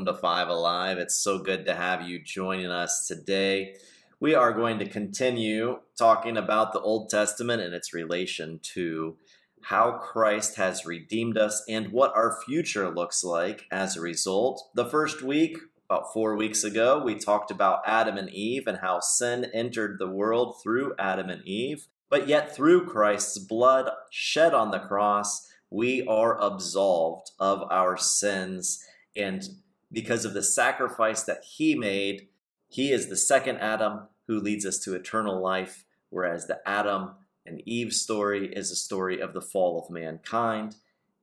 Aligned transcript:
welcome 0.00 0.14
to 0.14 0.18
Five 0.18 0.48
Alive. 0.48 0.96
It's 0.96 1.16
so 1.16 1.40
good 1.40 1.66
to 1.66 1.74
have 1.74 2.08
you 2.08 2.22
joining 2.24 2.70
us 2.70 3.06
today. 3.06 3.74
We 4.18 4.34
are 4.34 4.54
going 4.54 4.78
to 4.78 4.88
continue 4.88 5.80
talking 5.98 6.38
about 6.38 6.72
the 6.72 6.80
Old 6.80 7.10
Testament 7.10 7.60
and 7.60 7.74
its 7.74 7.92
relation 7.92 8.60
to 8.74 9.18
how 9.60 9.98
Christ 9.98 10.56
has 10.56 10.86
redeemed 10.86 11.36
us 11.36 11.62
and 11.68 11.92
what 11.92 12.14
our 12.14 12.40
future 12.46 12.88
looks 12.88 13.22
like 13.22 13.66
as 13.70 13.94
a 13.94 14.00
result. 14.00 14.70
The 14.74 14.86
first 14.86 15.20
week, 15.20 15.58
about 15.84 16.14
four 16.14 16.34
weeks 16.34 16.64
ago, 16.64 17.02
we 17.04 17.16
talked 17.16 17.50
about 17.50 17.82
Adam 17.84 18.16
and 18.16 18.30
Eve 18.30 18.66
and 18.66 18.78
how 18.78 19.00
sin 19.00 19.50
entered 19.52 19.98
the 19.98 20.08
world 20.08 20.62
through 20.62 20.94
Adam 20.98 21.28
and 21.28 21.46
Eve. 21.46 21.88
But 22.08 22.26
yet, 22.26 22.56
through 22.56 22.86
Christ's 22.86 23.36
blood 23.36 23.90
shed 24.10 24.54
on 24.54 24.70
the 24.70 24.78
cross, 24.78 25.46
we 25.68 26.06
are 26.06 26.40
absolved 26.40 27.32
of 27.38 27.70
our 27.70 27.98
sins. 27.98 28.82
And 29.14 29.42
because 29.92 30.24
of 30.24 30.34
the 30.34 30.42
sacrifice 30.42 31.22
that 31.24 31.44
he 31.44 31.74
made, 31.74 32.28
he 32.68 32.92
is 32.92 33.08
the 33.08 33.16
second 33.16 33.58
Adam 33.58 34.08
who 34.26 34.38
leads 34.38 34.64
us 34.64 34.78
to 34.78 34.94
eternal 34.94 35.42
life, 35.42 35.84
whereas 36.08 36.46
the 36.46 36.60
Adam 36.68 37.12
and 37.44 37.62
Eve 37.66 37.92
story 37.92 38.52
is 38.52 38.70
a 38.70 38.76
story 38.76 39.20
of 39.20 39.32
the 39.32 39.40
fall 39.40 39.80
of 39.80 39.90
mankind. 39.90 40.76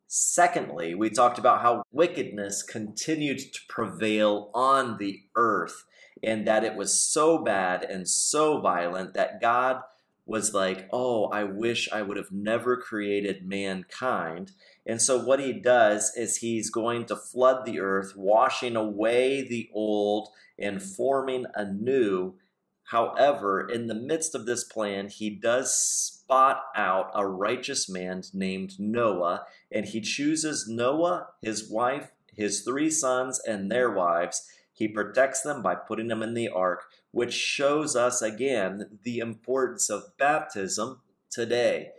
Secondly, 0.07 0.95
we 0.95 1.09
talked 1.09 1.37
about 1.37 1.61
how 1.61 1.83
wickedness 1.91 2.63
continued 2.63 3.39
to 3.39 3.59
prevail 3.67 4.51
on 4.53 4.97
the 4.97 5.21
earth 5.35 5.85
and 6.23 6.47
that 6.47 6.63
it 6.63 6.75
was 6.75 6.97
so 6.97 7.37
bad 7.37 7.83
and 7.83 8.07
so 8.07 8.59
violent 8.59 9.13
that 9.13 9.41
God 9.41 9.81
was 10.27 10.53
like, 10.53 10.89
oh, 10.91 11.27
I 11.27 11.45
wish 11.45 11.89
I 11.91 12.01
would 12.01 12.17
have 12.17 12.31
never 12.31 12.75
created 12.75 13.47
mankind. 13.47 14.51
And 14.85 15.01
so, 15.01 15.17
what 15.17 15.39
he 15.39 15.53
does 15.53 16.11
is 16.15 16.37
he's 16.37 16.69
going 16.69 17.05
to 17.05 17.15
flood 17.15 17.65
the 17.65 17.79
earth, 17.79 18.13
washing 18.15 18.75
away 18.75 19.41
the 19.47 19.69
old 19.73 20.29
and 20.59 20.83
forming 20.83 21.45
a 21.55 21.65
new. 21.65 22.35
However, 22.83 23.67
in 23.67 23.87
the 23.87 23.95
midst 23.95 24.35
of 24.35 24.45
this 24.45 24.63
plan, 24.63 25.07
he 25.07 25.29
does 25.29 25.73
spot 25.73 26.63
out 26.75 27.11
a 27.13 27.25
righteous 27.25 27.89
man 27.89 28.23
named 28.33 28.79
Noah, 28.79 29.45
and 29.71 29.85
he 29.85 30.01
chooses 30.01 30.67
Noah, 30.69 31.27
his 31.41 31.69
wife, 31.69 32.11
his 32.33 32.61
three 32.61 32.89
sons, 32.89 33.41
and 33.45 33.71
their 33.71 33.91
wives. 33.91 34.45
He 34.77 34.87
protects 34.87 35.41
them 35.41 35.63
by 35.63 35.73
putting 35.73 36.07
them 36.07 36.21
in 36.21 36.35
the 36.35 36.49
ark 36.49 36.83
which 37.09 37.33
shows 37.33 37.95
us 37.95 38.21
again 38.21 38.99
the 39.01 39.17
importance 39.17 39.89
of 39.89 40.15
baptism 40.19 41.01
today. 41.31 41.93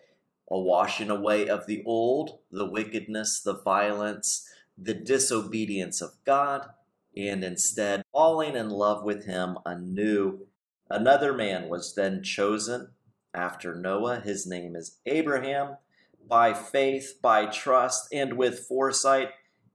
A 0.48 0.56
washing 0.56 1.10
away 1.10 1.48
of 1.48 1.66
the 1.66 1.82
old, 1.84 2.38
the 2.52 2.70
wickedness, 2.70 3.40
the 3.40 3.60
violence, 3.60 4.48
the 4.80 4.94
disobedience 4.94 6.00
of 6.00 6.12
God, 6.24 6.68
and 7.16 7.42
instead 7.42 8.04
falling 8.12 8.54
in 8.54 8.70
love 8.70 9.02
with 9.02 9.24
Him 9.24 9.58
anew. 9.66 10.46
Another 10.88 11.34
man 11.34 11.68
was 11.68 11.96
then 11.96 12.22
chosen 12.22 12.90
after 13.34 13.74
Noah. 13.74 14.20
His 14.20 14.46
name 14.46 14.76
is 14.76 14.98
Abraham. 15.04 15.78
By 16.28 16.54
faith, 16.54 17.18
by 17.20 17.46
trust, 17.46 18.06
and 18.12 18.34
with 18.34 18.60
foresight, 18.60 19.30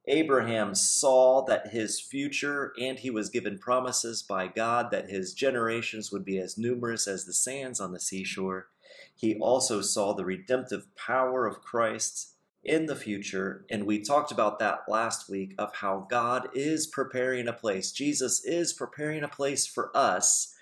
Abraham 0.05 0.75
saw 0.75 1.45
that 1.45 1.69
his 1.69 1.99
future, 1.99 2.73
and 2.79 2.99
he 2.99 3.09
was 3.09 3.29
given 3.29 3.57
promises 3.57 4.21
by 4.21 4.47
God 4.47 4.91
that 4.91 5.09
his 5.09 5.33
generations 5.33 6.11
would 6.11 6.25
be 6.25 6.37
as 6.37 6.57
numerous 6.57 7.07
as 7.07 7.23
the 7.25 7.33
sands 7.33 7.79
on 7.79 7.93
the 7.93 8.01
seashore. 8.01 8.67
He 9.15 9.35
also 9.35 9.81
saw 9.81 10.13
the 10.13 10.25
redemptive 10.25 10.93
power 10.95 11.47
of 11.47 11.61
Christ 11.61 12.31
in 12.65 12.85
the 12.85 12.95
future, 12.95 13.65
and 13.69 13.85
we 13.85 13.99
talked 13.99 14.31
about 14.31 14.59
that 14.59 14.83
last 14.89 15.29
week 15.29 15.55
of 15.57 15.75
how 15.75 16.05
God 16.09 16.49
is 16.53 16.85
preparing 16.85 17.47
a 17.47 17.53
place. 17.53 17.91
Jesus 17.91 18.43
is 18.43 18.73
preparing 18.73 19.23
a 19.23 19.29
place 19.29 19.65
for 19.65 19.95
us. 19.95 20.53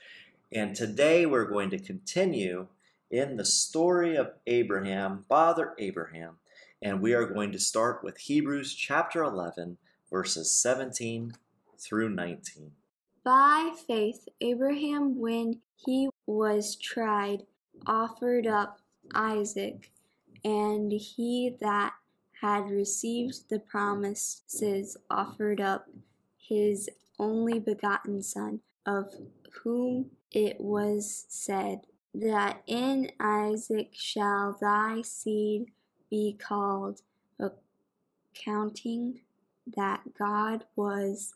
And 0.51 0.75
today 0.75 1.25
we're 1.25 1.45
going 1.45 1.69
to 1.71 1.79
continue 1.79 2.67
in 3.09 3.37
the 3.37 3.45
story 3.45 4.15
of 4.15 4.33
Abraham, 4.45 5.25
Father 5.27 5.73
Abraham 5.79 6.37
and 6.81 7.01
we 7.01 7.13
are 7.13 7.25
going 7.25 7.51
to 7.51 7.59
start 7.59 8.03
with 8.03 8.17
Hebrews 8.17 8.73
chapter 8.73 9.23
11, 9.23 9.77
verses 10.09 10.51
17 10.51 11.33
through 11.77 12.09
19. 12.09 12.71
By 13.23 13.73
faith, 13.87 14.27
Abraham, 14.41 15.19
when 15.19 15.61
he 15.75 16.09
was 16.25 16.75
tried, 16.75 17.43
offered 17.85 18.47
up 18.47 18.79
Isaac, 19.13 19.91
and 20.43 20.91
he 20.91 21.55
that 21.61 21.93
had 22.41 22.71
received 22.71 23.49
the 23.49 23.59
promises 23.59 24.97
offered 25.11 25.61
up 25.61 25.85
his 26.37 26.89
only 27.19 27.59
begotten 27.59 28.23
Son, 28.23 28.59
of 28.87 29.13
whom 29.63 30.09
it 30.31 30.59
was 30.59 31.25
said, 31.29 31.81
That 32.15 32.63
in 32.65 33.11
Isaac 33.19 33.89
shall 33.93 34.57
thy 34.59 35.03
seed 35.03 35.67
be 36.11 36.37
called 36.37 37.01
accounting 37.39 39.21
that 39.75 40.01
God 40.19 40.65
was 40.75 41.33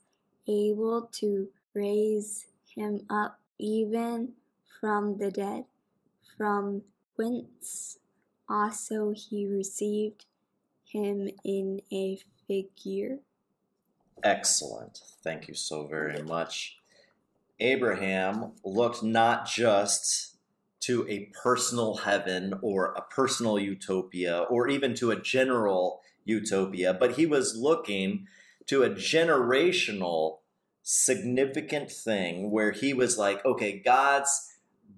able 0.48 1.10
to 1.14 1.48
raise 1.74 2.46
him 2.76 3.02
up 3.10 3.40
even 3.58 4.34
from 4.80 5.18
the 5.18 5.32
dead, 5.32 5.64
from 6.38 6.84
whence 7.16 7.98
also 8.50 9.14
he 9.16 9.48
received 9.48 10.26
him 10.84 11.30
in 11.44 11.82
a 11.92 12.20
figure. 12.48 13.20
Excellent. 14.24 15.00
Thank 15.24 15.48
you 15.48 15.54
so 15.54 15.88
very 15.88 16.22
much. 16.22 16.78
Abraham 17.60 18.52
looked 18.64 19.02
not 19.02 19.48
just 19.48 20.35
to 20.86 21.08
a 21.10 21.32
personal 21.42 21.96
heaven 21.98 22.54
or 22.62 22.94
a 22.94 23.02
personal 23.02 23.58
utopia 23.58 24.42
or 24.50 24.68
even 24.68 24.94
to 24.96 25.12
a 25.12 25.20
general 25.20 26.02
utopia, 26.26 26.94
but 26.94 27.14
he 27.14 27.26
was 27.26 27.56
looking 27.56 28.28
to 28.68 28.84
a 28.84 28.90
generational 28.90 30.40
significant 30.84 31.92
thing 31.92 32.52
where 32.52 32.72
he 32.72 32.94
was 32.94 33.18
like, 33.18 33.44
okay, 33.46 33.80
God's 33.84 34.52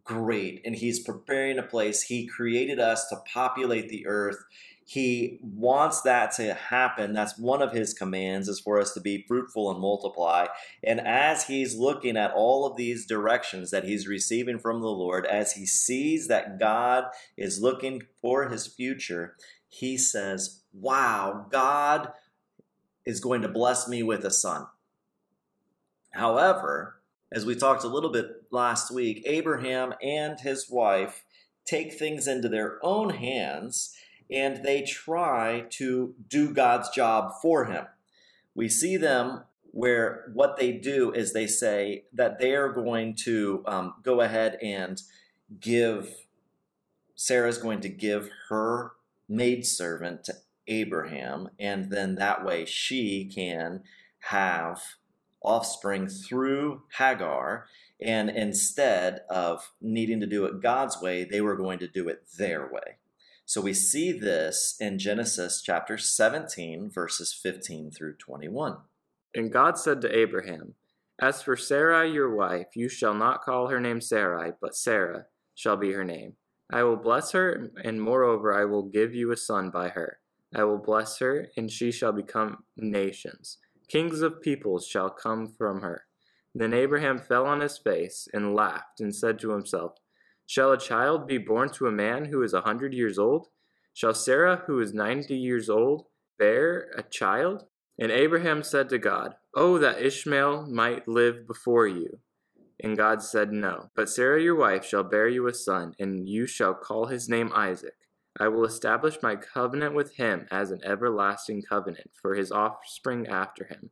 great 0.04 0.62
and 0.66 0.76
he's 0.76 1.00
preparing 1.00 1.58
a 1.58 1.64
place. 1.64 2.04
He 2.04 2.28
created 2.28 2.80
us 2.80 3.08
to 3.10 3.18
populate 3.32 3.90
the 3.90 4.08
earth. 4.08 4.44
He 4.90 5.38
wants 5.42 6.00
that 6.04 6.32
to 6.38 6.54
happen. 6.54 7.12
That's 7.12 7.38
one 7.38 7.62
of 7.62 7.74
his 7.74 7.94
commands 7.94 8.48
is 8.48 8.62
for 8.62 8.80
us 8.80 8.94
to 8.94 9.02
be 9.02 9.26
fruitful 9.28 9.70
and 9.70 9.82
multiply. 9.82 10.46
And 10.82 11.02
as 11.02 11.48
he's 11.48 11.76
looking 11.76 12.16
at 12.16 12.32
all 12.32 12.66
of 12.66 12.78
these 12.78 13.06
directions 13.06 13.70
that 13.72 13.84
he's 13.84 14.08
receiving 14.08 14.60
from 14.60 14.80
the 14.80 14.88
Lord, 14.88 15.26
as 15.26 15.52
he 15.52 15.66
sees 15.66 16.30
that 16.30 16.58
God 16.58 17.04
is 17.36 17.62
looking 17.62 18.04
for 18.22 18.48
his 18.48 18.66
future, 18.66 19.36
he 19.68 19.98
says, 19.98 20.62
Wow, 20.72 21.48
God 21.52 22.14
is 23.06 23.20
going 23.20 23.42
to 23.42 23.50
bless 23.50 23.90
me 23.90 24.04
with 24.04 24.24
a 24.24 24.32
son. 24.32 24.68
However, 26.12 27.02
as 27.30 27.46
we 27.46 27.56
talked 27.56 27.84
a 27.84 27.90
little 27.90 28.14
bit 28.14 28.28
last 28.52 28.90
week, 28.90 29.22
Abraham 29.26 29.96
and 30.02 30.40
his 30.40 30.70
wife 30.70 31.26
take 31.66 31.92
things 31.92 32.26
into 32.26 32.48
their 32.48 32.80
own 32.82 33.10
hands 33.10 33.94
and 34.30 34.64
they 34.64 34.82
try 34.82 35.66
to 35.72 36.14
do 36.28 36.54
God's 36.54 36.90
job 36.90 37.34
for 37.42 37.66
him. 37.66 37.86
We 38.56 38.70
see 38.70 38.98
them 38.98 39.44
where 39.72 40.30
what 40.34 40.58
they 40.58 40.72
do 40.72 41.12
is 41.12 41.34
they 41.34 41.48
say 41.48 42.06
that 42.14 42.40
they 42.40 42.56
are 42.56 42.72
going 42.74 43.14
to 43.14 43.64
um, 43.68 43.94
go 44.02 44.22
ahead 44.22 44.58
and 44.62 45.02
give, 45.60 46.10
Sarah's 47.16 47.60
going 47.60 47.82
to 47.82 47.90
give 47.90 48.30
her 48.50 48.94
maidservant 49.30 50.24
to 50.26 50.34
Abraham, 50.68 51.50
and 51.60 51.92
then 51.92 52.16
that 52.16 52.44
way 52.44 52.66
she 52.66 53.26
can 53.26 53.84
have 54.20 54.82
offspring 55.42 56.08
through 56.08 56.82
Hagar. 56.98 57.68
And 58.02 58.30
instead 58.30 59.22
of 59.30 59.72
needing 59.82 60.20
to 60.20 60.28
do 60.28 60.46
it 60.46 60.62
God's 60.62 61.02
way, 61.02 61.24
they 61.24 61.42
were 61.42 61.56
going 61.56 61.80
to 61.80 61.88
do 61.88 62.08
it 62.10 62.24
their 62.38 62.70
way. 62.72 62.98
So 63.48 63.62
we 63.62 63.74
see 63.74 64.12
this 64.12 64.76
in 64.78 65.00
Genesis 65.00 65.62
chapter 65.62 65.98
17, 65.98 66.90
verses 66.90 67.32
15 67.32 67.92
through 67.92 68.16
21. 68.16 68.76
And 69.34 69.54
God 69.54 69.78
said 69.78 70.02
to 70.02 70.14
Abraham, 70.14 70.74
As 71.18 71.42
for 71.42 71.56
Sarai 71.56 72.12
your 72.12 72.36
wife, 72.36 72.76
you 72.76 72.90
shall 72.90 73.14
not 73.14 73.42
call 73.42 73.70
her 73.70 73.80
name 73.80 74.02
Sarai, 74.02 74.52
but 74.60 74.76
Sarah 74.76 75.28
shall 75.56 75.78
be 75.78 75.94
her 75.94 76.04
name. 76.04 76.34
I 76.70 76.84
will 76.84 76.98
bless 76.98 77.32
her, 77.32 77.72
and 77.86 78.02
moreover 78.02 78.54
I 78.54 78.66
will 78.66 78.84
give 78.84 79.16
you 79.16 79.32
a 79.32 79.38
son 79.38 79.70
by 79.70 79.90
her. 79.90 80.20
I 80.54 80.66
will 80.66 80.80
bless 80.80 81.20
her, 81.20 81.48
and 81.56 81.72
she 81.72 81.90
shall 81.90 82.12
become 82.12 82.66
nations. 82.76 83.60
Kings 83.88 84.20
of 84.20 84.42
peoples 84.42 84.86
shall 84.86 85.10
come 85.10 85.48
from 85.48 85.80
her. 85.80 86.04
Then 86.54 86.74
Abraham 86.74 87.18
fell 87.18 87.46
on 87.46 87.62
his 87.62 87.78
face 87.78 88.28
and 88.34 88.54
laughed, 88.54 89.00
and 89.00 89.16
said 89.16 89.40
to 89.40 89.52
himself, 89.52 89.94
Shall 90.48 90.72
a 90.72 90.80
child 90.80 91.28
be 91.28 91.38
born 91.38 91.70
to 91.74 91.88
a 91.88 91.92
man 91.92 92.26
who 92.26 92.42
is 92.42 92.54
a 92.54 92.62
hundred 92.62 92.94
years 92.94 93.20
old? 93.20 93.48
Shall 93.94 94.14
Sarah, 94.14 94.64
who 94.66 94.80
is 94.80 94.94
ninety 94.94 95.36
years 95.36 95.70
old, 95.70 96.06
bear 96.40 96.90
a 96.98 97.04
child? 97.04 97.66
And 98.00 98.12
Abraham 98.12 98.64
said 98.64 98.90
to 98.90 98.98
God, 98.98 99.36
Oh, 99.54 99.78
that 99.80 100.02
Ishmael 100.02 100.68
might 100.68 101.08
live 101.08 101.46
before 101.48 101.88
you. 101.88 102.20
And 102.82 102.96
God 102.96 103.22
said, 103.22 103.52
No. 103.52 103.90
But 103.94 104.10
Sarah 104.10 104.42
your 104.42 104.56
wife 104.56 104.86
shall 104.86 105.04
bear 105.04 105.28
you 105.28 105.48
a 105.48 105.54
son, 105.54 105.94
and 106.00 106.30
you 106.30 106.46
shall 106.46 106.74
call 106.74 107.08
his 107.08 107.28
name 107.28 107.52
Isaac. 107.54 107.96
I 108.40 108.48
will 108.48 108.66
establish 108.66 109.18
my 109.22 109.36
covenant 109.36 109.96
with 109.96 110.16
him 110.16 110.48
as 110.50 110.72
an 110.72 110.82
everlasting 110.86 111.64
covenant 111.64 112.12
for 112.14 112.36
his 112.36 112.52
offspring 112.52 113.28
after 113.28 113.66
him. 113.66 113.90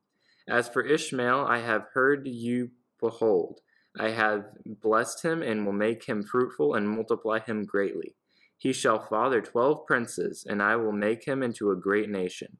As 0.48 0.70
for 0.70 0.84
Ishmael, 0.84 1.46
I 1.50 1.60
have 1.60 1.88
heard 1.94 2.28
you, 2.28 2.70
behold, 3.02 3.60
I 4.00 4.10
have 4.10 4.46
blessed 4.66 5.24
him 5.24 5.42
and 5.42 5.66
will 5.66 5.74
make 5.74 6.06
him 6.06 6.24
fruitful 6.24 6.74
and 6.74 6.90
multiply 6.90 7.40
him 7.40 7.66
greatly. 7.66 8.16
He 8.58 8.74
shall 8.74 9.00
father 9.00 9.42
twelve 9.42 9.86
princes, 9.86 10.46
and 10.48 10.62
I 10.62 10.76
will 10.76 10.92
make 10.92 11.26
him 11.26 11.44
into 11.44 11.72
a 11.72 11.76
great 11.76 12.10
nation. 12.10 12.58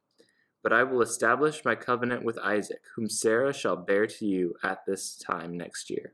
But 0.62 0.74
I 0.74 0.84
will 0.84 1.02
establish 1.02 1.64
my 1.64 1.76
covenant 1.76 2.24
with 2.24 2.40
Isaac, 2.40 2.82
whom 2.96 3.10
Sarah 3.10 3.54
shall 3.54 3.76
bear 3.76 4.08
to 4.08 4.26
you 4.26 4.56
at 4.64 4.80
this 4.86 5.16
time 5.16 5.56
next 5.58 5.90
year. 5.90 6.14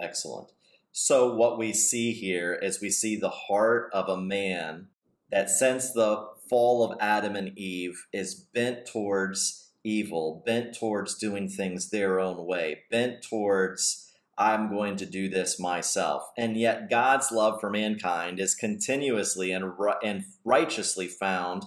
Excellent. 0.00 0.52
So, 0.92 1.34
what 1.34 1.58
we 1.58 1.72
see 1.72 2.12
here 2.12 2.54
is 2.54 2.80
we 2.80 2.90
see 2.90 3.16
the 3.16 3.28
heart 3.28 3.90
of 3.92 4.08
a 4.08 4.20
man 4.20 4.88
that, 5.30 5.50
since 5.50 5.92
the 5.92 6.26
fall 6.48 6.82
of 6.82 6.98
Adam 7.00 7.36
and 7.36 7.56
Eve, 7.58 8.06
is 8.12 8.34
bent 8.34 8.86
towards 8.86 9.67
evil, 9.84 10.42
bent 10.44 10.74
towards 10.74 11.16
doing 11.16 11.48
things 11.48 11.90
their 11.90 12.20
own 12.20 12.46
way, 12.46 12.82
bent 12.90 13.22
towards, 13.22 14.12
I'm 14.36 14.70
going 14.70 14.96
to 14.96 15.06
do 15.06 15.28
this 15.28 15.58
myself. 15.58 16.30
And 16.36 16.56
yet, 16.56 16.90
God's 16.90 17.32
love 17.32 17.60
for 17.60 17.70
mankind 17.70 18.38
is 18.38 18.54
continuously 18.54 19.52
and, 19.52 19.72
and 20.02 20.24
righteously 20.44 21.08
found 21.08 21.64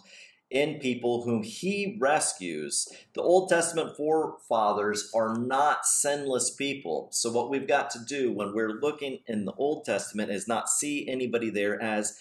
in 0.51 0.79
people 0.79 1.23
whom 1.23 1.43
he 1.43 1.97
rescues. 1.99 2.87
The 3.13 3.21
Old 3.21 3.49
Testament 3.49 3.95
forefathers 3.95 5.09
are 5.15 5.37
not 5.37 5.85
sinless 5.85 6.53
people. 6.53 7.07
So, 7.11 7.31
what 7.31 7.49
we've 7.49 7.67
got 7.67 7.89
to 7.91 7.99
do 8.05 8.31
when 8.31 8.53
we're 8.53 8.79
looking 8.81 9.19
in 9.27 9.45
the 9.45 9.53
Old 9.53 9.85
Testament 9.85 10.29
is 10.29 10.47
not 10.47 10.69
see 10.69 11.07
anybody 11.07 11.49
there 11.49 11.81
as 11.81 12.19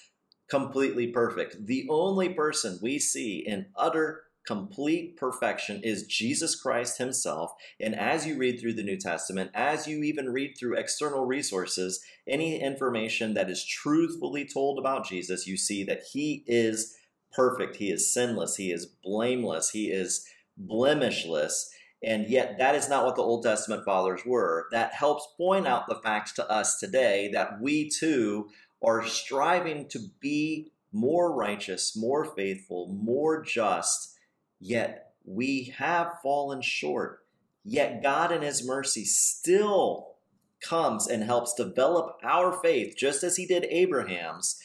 completely 0.49 1.09
perfect. 1.09 1.67
The 1.67 1.87
only 1.91 2.31
person 2.31 2.79
we 2.83 2.99
see 2.99 3.45
in 3.47 3.67
utter 3.77 4.23
complete 4.51 5.17
perfection 5.17 5.81
is 5.85 6.09
Jesus 6.09 6.57
Christ 6.57 6.99
himself. 6.99 7.53
And 7.79 7.95
as 7.95 8.27
you 8.27 8.37
read 8.37 8.59
through 8.59 8.73
the 8.73 8.83
New 8.83 8.97
Testament, 8.97 9.53
as 9.55 9.87
you 9.87 10.03
even 10.03 10.33
read 10.33 10.57
through 10.59 10.77
external 10.77 11.25
resources, 11.25 12.01
any 12.27 12.61
information 12.61 13.35
that 13.35 13.49
is 13.49 13.65
truthfully 13.65 14.45
told 14.45 14.81
about 14.81 15.07
Jesus, 15.07 15.47
you 15.47 15.57
see 15.57 15.85
that 15.85 16.03
he 16.13 16.43
is 16.49 16.97
perfect, 17.33 17.77
he 17.77 17.93
is 17.93 18.13
sinless, 18.13 18.57
he 18.57 18.73
is 18.73 18.87
blameless, 18.87 19.71
he 19.71 19.93
is 19.93 20.27
blemishless. 20.59 21.71
And 22.03 22.29
yet, 22.29 22.59
that 22.59 22.75
is 22.75 22.89
not 22.89 23.05
what 23.05 23.15
the 23.15 23.23
Old 23.23 23.45
Testament 23.45 23.85
fathers 23.85 24.23
were. 24.27 24.67
That 24.73 24.95
helps 24.95 25.29
point 25.37 25.69
out 25.69 25.87
the 25.87 26.01
fact 26.03 26.35
to 26.37 26.51
us 26.51 26.81
today 26.81 27.31
that 27.35 27.61
we 27.61 27.89
too 27.89 28.49
are 28.83 29.07
striving 29.07 29.87
to 29.91 30.01
be 30.19 30.73
more 30.93 31.33
righteous, 31.33 31.97
more 31.97 32.25
faithful, 32.25 32.89
more 32.89 33.45
just, 33.45 34.17
yet 34.61 35.13
we 35.25 35.75
have 35.79 36.21
fallen 36.23 36.63
short. 36.63 37.25
Yet 37.65 38.03
God, 38.03 38.33
in 38.33 38.43
His 38.43 38.67
mercy, 38.67 39.05
still 39.05 40.15
comes 40.63 41.07
and 41.07 41.25
helps 41.25 41.55
develop 41.55 42.17
our 42.23 42.53
faith, 42.53 42.95
just 42.97 43.23
as 43.23 43.37
He 43.37 43.47
did 43.47 43.65
Abraham's, 43.65 44.61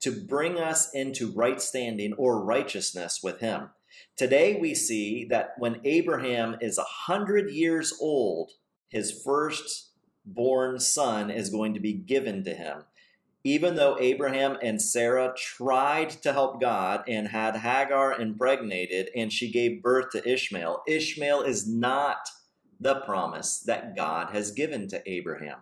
to 0.00 0.12
bring 0.12 0.58
us 0.58 0.92
into 0.92 1.32
right 1.32 1.60
standing 1.60 2.12
or 2.14 2.44
righteousness 2.44 3.20
with 3.22 3.40
him. 3.40 3.70
Today 4.16 4.58
we 4.60 4.74
see 4.74 5.24
that 5.30 5.54
when 5.58 5.80
Abraham 5.84 6.56
is 6.60 6.78
a 6.78 6.84
hundred 6.84 7.50
years 7.50 7.94
old, 8.00 8.52
his 8.88 9.22
firstborn 9.24 10.78
son 10.80 11.30
is 11.30 11.50
going 11.50 11.74
to 11.74 11.80
be 11.80 11.92
given 11.92 12.44
to 12.44 12.54
him. 12.54 12.84
Even 13.46 13.76
though 13.76 13.96
Abraham 14.00 14.58
and 14.60 14.82
Sarah 14.82 15.32
tried 15.36 16.10
to 16.10 16.32
help 16.32 16.60
God 16.60 17.04
and 17.06 17.28
had 17.28 17.54
Hagar 17.54 18.20
impregnated 18.20 19.08
and 19.14 19.32
she 19.32 19.52
gave 19.52 19.84
birth 19.84 20.10
to 20.10 20.28
Ishmael, 20.28 20.82
Ishmael 20.88 21.42
is 21.42 21.64
not 21.64 22.28
the 22.80 22.96
promise 23.02 23.60
that 23.60 23.94
God 23.94 24.30
has 24.30 24.50
given 24.50 24.88
to 24.88 25.00
Abraham. 25.08 25.58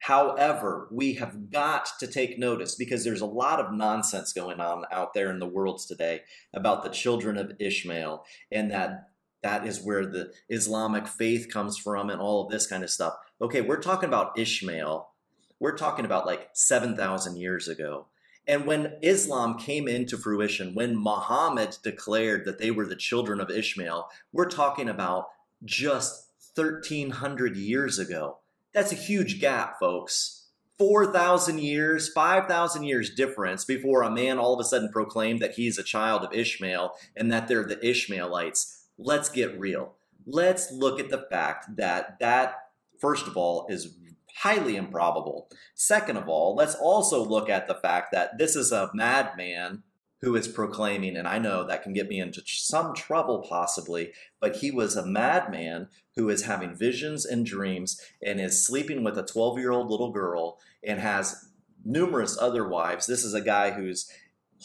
However, 0.00 0.88
we 0.90 1.14
have 1.14 1.52
got 1.52 1.88
to 2.00 2.08
take 2.08 2.36
notice 2.36 2.74
because 2.74 3.04
there's 3.04 3.20
a 3.20 3.26
lot 3.26 3.60
of 3.60 3.72
nonsense 3.72 4.32
going 4.32 4.58
on 4.58 4.82
out 4.90 5.14
there 5.14 5.30
in 5.30 5.38
the 5.38 5.46
world 5.46 5.80
today 5.86 6.22
about 6.52 6.82
the 6.82 6.90
children 6.90 7.38
of 7.38 7.52
Ishmael 7.60 8.24
and 8.50 8.72
that 8.72 9.10
that 9.44 9.64
is 9.64 9.80
where 9.80 10.04
the 10.04 10.32
Islamic 10.48 11.06
faith 11.06 11.48
comes 11.48 11.78
from 11.78 12.10
and 12.10 12.20
all 12.20 12.44
of 12.44 12.50
this 12.50 12.66
kind 12.66 12.82
of 12.82 12.90
stuff. 12.90 13.14
Okay, 13.40 13.60
we're 13.60 13.80
talking 13.80 14.08
about 14.08 14.36
Ishmael. 14.36 15.13
We're 15.60 15.76
talking 15.76 16.04
about 16.04 16.26
like 16.26 16.50
7,000 16.52 17.36
years 17.36 17.68
ago. 17.68 18.06
And 18.46 18.66
when 18.66 18.98
Islam 19.00 19.58
came 19.58 19.88
into 19.88 20.18
fruition, 20.18 20.74
when 20.74 20.96
Muhammad 20.96 21.78
declared 21.82 22.44
that 22.44 22.58
they 22.58 22.70
were 22.70 22.86
the 22.86 22.96
children 22.96 23.40
of 23.40 23.50
Ishmael, 23.50 24.10
we're 24.32 24.48
talking 24.48 24.88
about 24.88 25.28
just 25.64 26.28
1,300 26.54 27.56
years 27.56 27.98
ago. 27.98 28.38
That's 28.72 28.92
a 28.92 28.96
huge 28.96 29.40
gap, 29.40 29.78
folks. 29.80 30.48
4,000 30.78 31.60
years, 31.60 32.12
5,000 32.12 32.82
years 32.82 33.14
difference 33.14 33.64
before 33.64 34.02
a 34.02 34.10
man 34.10 34.38
all 34.38 34.54
of 34.54 34.60
a 34.60 34.64
sudden 34.64 34.90
proclaimed 34.90 35.40
that 35.40 35.54
he's 35.54 35.78
a 35.78 35.84
child 35.84 36.22
of 36.22 36.32
Ishmael 36.32 36.94
and 37.16 37.30
that 37.32 37.46
they're 37.46 37.64
the 37.64 37.84
Ishmaelites. 37.86 38.86
Let's 38.98 39.28
get 39.28 39.58
real. 39.58 39.94
Let's 40.26 40.72
look 40.72 40.98
at 40.98 41.10
the 41.10 41.26
fact 41.30 41.76
that 41.76 42.18
that, 42.18 42.56
first 42.98 43.26
of 43.26 43.36
all, 43.36 43.66
is 43.68 43.96
highly 44.34 44.76
improbable. 44.76 45.48
Second 45.74 46.16
of 46.16 46.28
all, 46.28 46.54
let's 46.54 46.74
also 46.74 47.24
look 47.24 47.48
at 47.48 47.66
the 47.66 47.74
fact 47.74 48.12
that 48.12 48.38
this 48.38 48.56
is 48.56 48.72
a 48.72 48.90
madman 48.94 49.82
who 50.20 50.34
is 50.36 50.48
proclaiming, 50.48 51.16
and 51.16 51.28
I 51.28 51.38
know 51.38 51.66
that 51.66 51.82
can 51.82 51.92
get 51.92 52.08
me 52.08 52.18
into 52.18 52.42
some 52.46 52.94
trouble 52.94 53.44
possibly, 53.46 54.12
but 54.40 54.56
he 54.56 54.70
was 54.70 54.96
a 54.96 55.06
madman 55.06 55.88
who 56.16 56.30
is 56.30 56.44
having 56.44 56.74
visions 56.74 57.26
and 57.26 57.44
dreams 57.44 58.00
and 58.22 58.40
is 58.40 58.66
sleeping 58.66 59.04
with 59.04 59.18
a 59.18 59.22
12 59.22 59.58
year 59.58 59.70
old 59.70 59.90
little 59.90 60.12
girl 60.12 60.58
and 60.82 60.98
has 60.98 61.48
numerous 61.84 62.38
other 62.40 62.66
wives. 62.66 63.06
This 63.06 63.24
is 63.24 63.34
a 63.34 63.40
guy 63.40 63.72
who's 63.72 64.10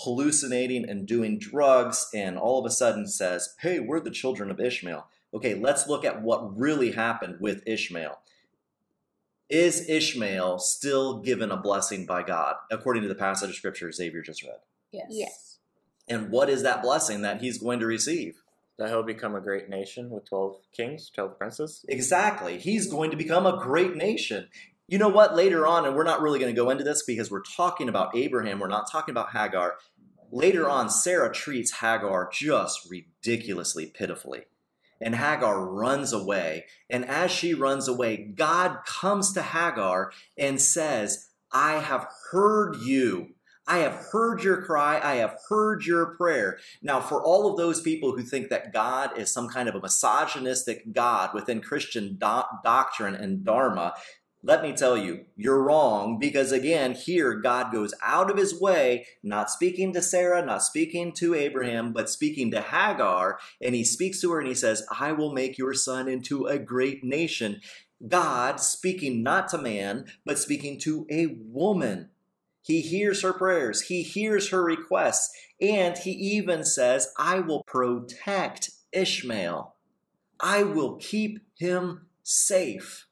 hallucinating 0.04 0.88
and 0.89 1.06
doing 1.06 1.38
drugs 1.38 2.10
and 2.13 2.38
all 2.38 2.60
of 2.60 2.65
a 2.65 2.74
sudden 2.74 3.05
says, 3.08 3.55
Hey, 3.60 3.79
we're 3.79 4.00
the 4.00 4.12
children 4.12 4.50
of 4.50 4.60
Ishmael. 4.60 5.08
Okay, 5.34 5.55
let's 5.55 5.88
look 5.88 6.05
at 6.05 6.22
what 6.22 6.58
really 6.58 6.91
happened 6.91 7.36
with 7.39 7.67
Ishmael. 7.67 8.17
Is 9.50 9.89
Ishmael 9.89 10.60
still 10.60 11.22
given 11.22 11.50
a 11.50 11.58
blessing 11.58 12.06
by 12.06 12.22
God, 12.22 12.56
according 12.70 13.01
to 13.01 13.10
the 13.10 13.15
passage 13.15 13.50
of 13.50 13.56
scripture 13.56 13.91
Xavier 13.91 14.22
just 14.22 14.44
read? 14.44 14.60
Yes. 14.91 15.08
Yes. 15.10 15.58
And 16.08 16.29
what 16.29 16.50
is 16.50 16.63
that 16.63 16.84
blessing 16.84 17.22
that 17.24 17.41
he's 17.41 17.58
going 17.58 17.79
to 17.79 17.88
receive? 17.88 18.41
That 18.77 18.89
he'll 18.89 19.03
become 19.03 19.36
a 19.36 19.41
great 19.41 19.68
nation 19.68 20.12
with 20.12 20.29
12 20.29 20.56
kings, 20.75 21.12
12 21.13 21.38
princes? 21.38 21.84
Exactly. 21.89 22.60
He's 22.60 22.88
going 22.88 23.12
to 23.12 23.18
become 23.18 23.46
a 23.46 23.58
great 23.58 23.96
nation. 23.96 24.48
You 24.88 25.00
know 25.00 25.10
what? 25.10 25.36
Later 25.36 25.65
on, 25.65 25.86
and 25.86 25.96
we're 25.96 26.03
not 26.03 26.22
really 26.22 26.39
going 26.39 26.53
to 26.53 26.60
go 26.60 26.70
into 26.70 26.84
this 26.84 27.03
because 27.06 27.32
we're 27.32 27.41
talking 27.41 27.89
about 27.89 28.15
Abraham, 28.15 28.60
we're 28.60 28.68
not 28.68 28.89
talking 28.91 29.13
about 29.13 29.32
Hagar. 29.32 29.77
Later 30.32 30.70
on, 30.70 30.89
Sarah 30.89 31.34
treats 31.34 31.79
Hagar 31.79 32.29
just 32.32 32.88
ridiculously 32.89 33.88
pitifully. 33.88 34.44
And 35.01 35.15
Hagar 35.15 35.65
runs 35.65 36.12
away. 36.13 36.65
And 36.89 37.06
as 37.06 37.32
she 37.32 37.53
runs 37.53 37.88
away, 37.88 38.18
God 38.18 38.79
comes 38.86 39.34
to 39.34 39.41
Hagar 39.41 40.12
and 40.38 40.60
says, 40.60 41.29
I 41.51 41.79
have 41.79 42.08
heard 42.32 42.77
you. 42.77 43.29
I 43.70 43.77
have 43.79 44.08
heard 44.12 44.44
your 44.44 44.63
cry. 44.63 45.00
I 45.01 45.18
have 45.18 45.38
heard 45.48 45.86
your 45.86 46.18
prayer. 46.18 46.58
Now, 46.82 47.00
for 47.00 47.24
all 47.24 47.50
of 47.50 47.56
those 47.56 47.82
people 47.82 48.15
who 48.15 48.24
think 48.24 48.50
that 48.50 48.74
God 48.74 49.15
is 49.15 49.32
some 49.32 49.48
kind 49.48 49.70
of 49.70 49.75
a 49.75 49.82
misogynistic 49.82 50.91
God 50.91 51.36
within 51.36 51.62
Christian 51.62 52.18
do- 52.20 52.41
doctrine 52.63 53.13
and 53.13 53.46
dharma, 53.46 53.94
let 54.41 54.62
me 54.62 54.74
tell 54.74 54.98
you, 54.98 55.25
you're 55.36 55.62
wrong 55.62 56.17
because 56.17 56.53
again, 56.53 56.93
here 56.93 57.34
God 57.34 57.74
goes 57.74 57.93
out 58.01 58.31
of 58.31 58.38
his 58.38 58.60
way, 58.60 59.05
not 59.22 59.50
speaking 59.50 59.91
to 59.93 60.01
Sarah, 60.01 60.46
not 60.46 60.63
speaking 60.63 61.12
to 61.13 61.36
Abraham, 61.36 61.91
but 61.91 62.10
speaking 62.10 62.50
to 62.51 62.62
Hagar. 62.62 63.38
And 63.62 63.75
he 63.75 63.84
speaks 63.84 64.22
to 64.22 64.31
her 64.31 64.39
and 64.39 64.48
he 64.48 64.55
says, 64.55 64.88
I 64.98 65.12
will 65.12 65.34
make 65.34 65.58
your 65.58 65.74
son 65.74 66.08
into 66.08 66.46
a 66.46 66.58
great 66.58 67.03
nation. 67.03 67.60
God 68.08 68.62
speaking 68.62 69.24
not 69.24 69.50
to 69.50 69.58
man, 69.58 70.05
but 70.25 70.39
speaking 70.39 70.79
to 70.81 71.05
a 71.12 71.38
woman. 71.38 72.10
He 72.62 72.81
hears 72.81 73.24
her 73.24 73.34
prayers, 73.34 73.81
he 73.81 74.03
hears 74.03 74.51
her 74.51 74.63
requests, 74.63 75.31
and 75.60 75.98
he 75.98 76.12
even 76.12 76.63
says, 76.63 77.12
I 77.17 77.39
will 77.39 77.63
protect 77.63 78.69
Ishmael. 78.93 79.75
I 80.39 80.63
will 80.63 80.96
keep 80.96 81.39
him 81.58 82.08
safe. 82.24 83.09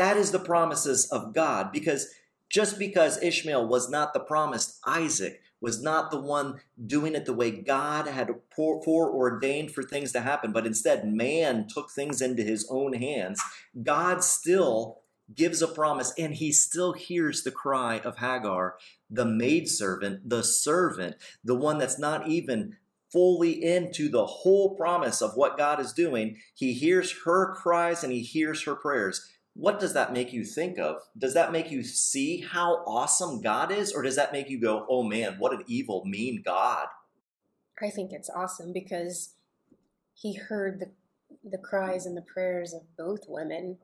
That 0.00 0.16
is 0.16 0.30
the 0.30 0.38
promises 0.38 1.04
of 1.12 1.34
God 1.34 1.72
because 1.72 2.08
just 2.48 2.78
because 2.78 3.22
Ishmael 3.22 3.68
was 3.68 3.90
not 3.90 4.14
the 4.14 4.20
promised 4.20 4.80
Isaac, 4.86 5.42
was 5.60 5.82
not 5.82 6.10
the 6.10 6.18
one 6.18 6.62
doing 6.86 7.14
it 7.14 7.26
the 7.26 7.34
way 7.34 7.50
God 7.50 8.06
had 8.06 8.30
foreordained 8.56 9.72
for 9.72 9.82
things 9.82 10.12
to 10.12 10.22
happen, 10.22 10.52
but 10.52 10.64
instead 10.64 11.06
man 11.06 11.66
took 11.68 11.90
things 11.90 12.22
into 12.22 12.42
his 12.42 12.66
own 12.70 12.94
hands, 12.94 13.42
God 13.82 14.24
still 14.24 15.02
gives 15.34 15.60
a 15.60 15.68
promise 15.68 16.14
and 16.16 16.32
he 16.32 16.50
still 16.50 16.94
hears 16.94 17.42
the 17.42 17.50
cry 17.50 17.98
of 17.98 18.16
Hagar, 18.16 18.76
the 19.10 19.26
maidservant, 19.26 20.30
the 20.30 20.42
servant, 20.42 21.16
the 21.44 21.54
one 21.54 21.76
that's 21.76 21.98
not 21.98 22.26
even 22.26 22.78
fully 23.12 23.62
into 23.62 24.08
the 24.08 24.24
whole 24.24 24.76
promise 24.76 25.20
of 25.20 25.32
what 25.34 25.58
God 25.58 25.78
is 25.78 25.92
doing. 25.92 26.38
He 26.54 26.72
hears 26.72 27.14
her 27.26 27.54
cries 27.54 28.02
and 28.02 28.14
he 28.14 28.22
hears 28.22 28.62
her 28.62 28.74
prayers 28.74 29.28
what 29.60 29.78
does 29.78 29.92
that 29.92 30.12
make 30.14 30.32
you 30.32 30.42
think 30.42 30.78
of? 30.78 30.96
Does 31.18 31.34
that 31.34 31.52
make 31.52 31.70
you 31.70 31.84
see 31.84 32.40
how 32.40 32.82
awesome 32.86 33.42
God 33.42 33.70
is? 33.70 33.92
Or 33.92 34.02
does 34.02 34.16
that 34.16 34.32
make 34.32 34.48
you 34.48 34.58
go, 34.58 34.86
oh 34.88 35.02
man, 35.02 35.36
what 35.38 35.52
an 35.52 35.64
evil, 35.66 36.02
mean 36.06 36.42
God? 36.42 36.86
I 37.82 37.90
think 37.90 38.10
it's 38.12 38.30
awesome 38.30 38.72
because 38.72 39.34
he 40.14 40.34
heard 40.34 40.80
the, 40.80 40.90
the 41.48 41.58
cries 41.58 42.06
and 42.06 42.16
the 42.16 42.22
prayers 42.22 42.72
of 42.72 42.96
both 42.96 43.24
women. 43.28 43.76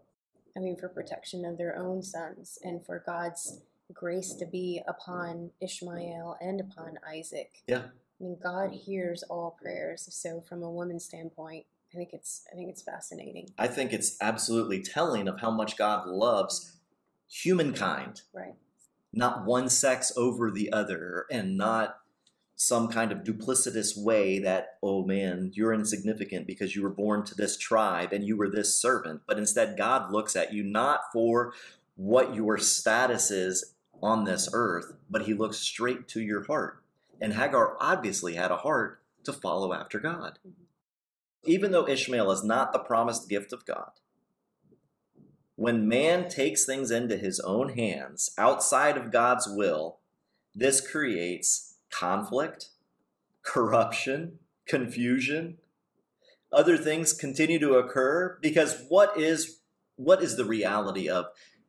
I 0.57 0.61
mean, 0.61 0.77
for 0.77 0.89
protection 0.89 1.45
of 1.45 1.59
their 1.59 1.77
own 1.77 2.03
sons 2.03 2.59
and 2.63 2.85
for 2.85 3.03
God's 3.05 3.61
grace 3.93 4.33
to 4.35 4.47
be 4.47 4.81
upon 4.89 5.51
Ishmael 5.61 6.39
and 6.41 6.59
upon 6.59 6.99
Isaac. 7.07 7.63
Yeah. 7.67 7.83
I 8.19 8.25
mean, 8.25 8.39
God 8.43 8.73
hears 8.73 9.23
all 9.25 9.59
prayers. 9.61 10.09
So, 10.11 10.43
from 10.49 10.63
a 10.63 10.71
woman's 10.71 11.05
standpoint, 11.05 11.67
I 11.97 11.99
think 11.99 12.13
it's 12.13 12.45
I 12.53 12.57
think 12.57 12.69
it's 12.69 12.83
fascinating. 12.83 13.49
I 13.59 13.69
think 13.69 13.95
it's 13.95 14.19
absolutely 14.21 14.83
telling 14.83 15.29
of 15.29 15.41
how 15.41 15.51
much 15.51 15.79
God 15.79 16.07
loves 16.07 16.77
humankind. 17.27 18.21
Right. 18.35 18.55
Not 19.15 19.47
one 19.47 19.71
sex 19.71 20.13
over 20.15 20.51
the 20.51 20.71
other 20.75 21.25
and 21.31 21.57
not 21.57 21.97
some 22.55 22.89
kind 22.89 23.13
of 23.13 23.25
duplicitous 23.25 23.97
way 23.97 24.39
that, 24.41 24.77
oh 24.83 25.07
man, 25.07 25.53
you're 25.55 25.73
insignificant 25.73 26.47
because 26.47 26.77
you 26.77 26.83
were 26.83 26.91
born 26.91 27.25
to 27.25 27.35
this 27.35 27.57
tribe 27.57 28.13
and 28.13 28.27
you 28.27 28.37
were 28.37 28.51
this 28.51 28.79
servant. 28.79 29.23
But 29.27 29.39
instead, 29.39 29.79
God 29.79 30.13
looks 30.13 30.37
at 30.37 30.53
you 30.53 30.63
not 30.63 31.01
for 31.15 31.55
what 31.95 32.35
your 32.35 32.59
status 32.59 33.31
is 33.31 33.75
on 34.03 34.25
this 34.25 34.51
earth, 34.53 34.93
but 35.09 35.23
He 35.23 35.33
looks 35.33 35.57
straight 35.57 36.09
to 36.09 36.21
your 36.21 36.45
heart. 36.45 36.83
And 37.23 37.33
Hagar 37.33 37.79
obviously 37.81 38.35
had 38.35 38.51
a 38.51 38.59
heart 38.59 39.01
to 39.25 39.33
follow 39.33 39.73
after 39.73 39.99
God. 39.99 40.39
Mm-hmm 40.47 40.66
even 41.47 41.73
though 41.73 41.89
Ishmael 41.89 42.31
is 42.31 42.45
not 42.45 42.73
the 42.73 42.79
promised 42.79 43.29
gift 43.29 43.53
of 43.53 43.65
God, 43.65 43.91
when 45.57 45.89
man 45.89 46.29
takes 46.29 46.65
things 46.65 46.91
into 46.91 47.17
his 47.17 47.41
own 47.41 47.71
hands 47.71 48.31
outside 48.37 48.97
of 48.97 49.11
God's 49.11 49.49
will, 49.49 49.99
this 50.55 50.87
creates 50.87 51.77
conflict, 51.91 52.71
corruption, 53.43 54.39
confusion. 54.67 55.59
Other 56.53 56.77
things 56.77 57.13
continue 57.13 57.59
to 57.59 57.75
occur 57.75 58.39
because 58.41 58.85
what 58.89 59.19
is 59.19 59.61
what 59.97 60.23
is 60.23 60.37
the 60.37 60.45
reality 60.45 61.09
of 61.09 61.27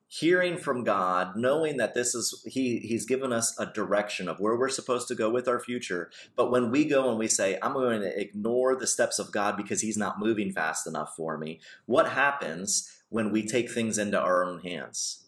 hearing 0.07 0.57
from 0.57 0.83
God, 0.83 1.35
knowing 1.35 1.77
that 1.77 1.93
this 1.93 2.15
is 2.15 2.43
he 2.47 2.79
he's 2.79 3.05
given 3.05 3.33
us 3.33 3.57
a 3.59 3.65
direction 3.65 4.27
of 4.27 4.39
where 4.39 4.57
we're 4.57 4.69
supposed 4.69 5.07
to 5.09 5.15
go 5.15 5.29
with 5.29 5.47
our 5.47 5.59
future. 5.59 6.09
But 6.35 6.49
when 6.49 6.71
we 6.71 6.85
go 6.85 7.09
and 7.09 7.19
we 7.19 7.27
say, 7.27 7.59
I'm 7.61 7.73
going 7.73 8.01
to 8.01 8.19
ignore 8.19 8.75
the 8.75 8.87
steps 8.87 9.19
of 9.19 9.31
God 9.31 9.57
because 9.57 9.81
he's 9.81 9.97
not 9.97 10.19
moving 10.19 10.51
fast 10.51 10.87
enough 10.87 11.15
for 11.15 11.37
me, 11.37 11.59
what 11.85 12.09
happens 12.09 12.89
when 13.09 13.31
we 13.31 13.45
take 13.45 13.69
things 13.69 13.97
into 13.97 14.19
our 14.19 14.43
own 14.43 14.61
hands? 14.61 15.25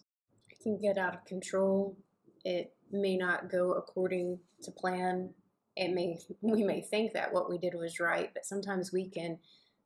It 0.48 0.62
can 0.62 0.80
get 0.80 0.96
out 0.96 1.14
of 1.14 1.24
control. 1.26 1.96
It 2.44 2.72
may 2.90 3.16
not 3.16 3.50
go 3.50 3.72
according 3.72 4.38
to 4.62 4.70
plan. 4.70 5.30
It 5.76 5.92
may 5.92 6.18
we 6.40 6.64
may 6.64 6.80
think 6.80 7.12
that 7.12 7.34
what 7.34 7.50
we 7.50 7.58
did 7.58 7.74
was 7.74 8.00
right, 8.00 8.30
but 8.32 8.46
sometimes 8.46 8.92
we 8.92 9.10
can 9.10 9.38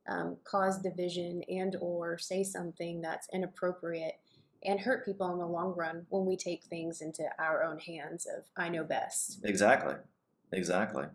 um, 0.06 0.36
cause 0.44 0.80
division 0.80 1.42
and 1.48 1.76
or 1.80 2.18
say 2.18 2.44
something 2.44 3.00
that's 3.00 3.26
inappropriate 3.32 4.20
and 4.64 4.80
hurt 4.80 5.04
people 5.04 5.30
in 5.32 5.38
the 5.38 5.46
long 5.46 5.74
run 5.76 6.06
when 6.08 6.26
we 6.26 6.36
take 6.36 6.64
things 6.64 7.00
into 7.00 7.24
our 7.38 7.62
own 7.62 7.78
hands 7.78 8.26
of 8.26 8.44
I 8.56 8.68
know 8.68 8.84
best. 8.84 9.40
Exactly. 9.44 9.94
Exactly. 10.52 11.06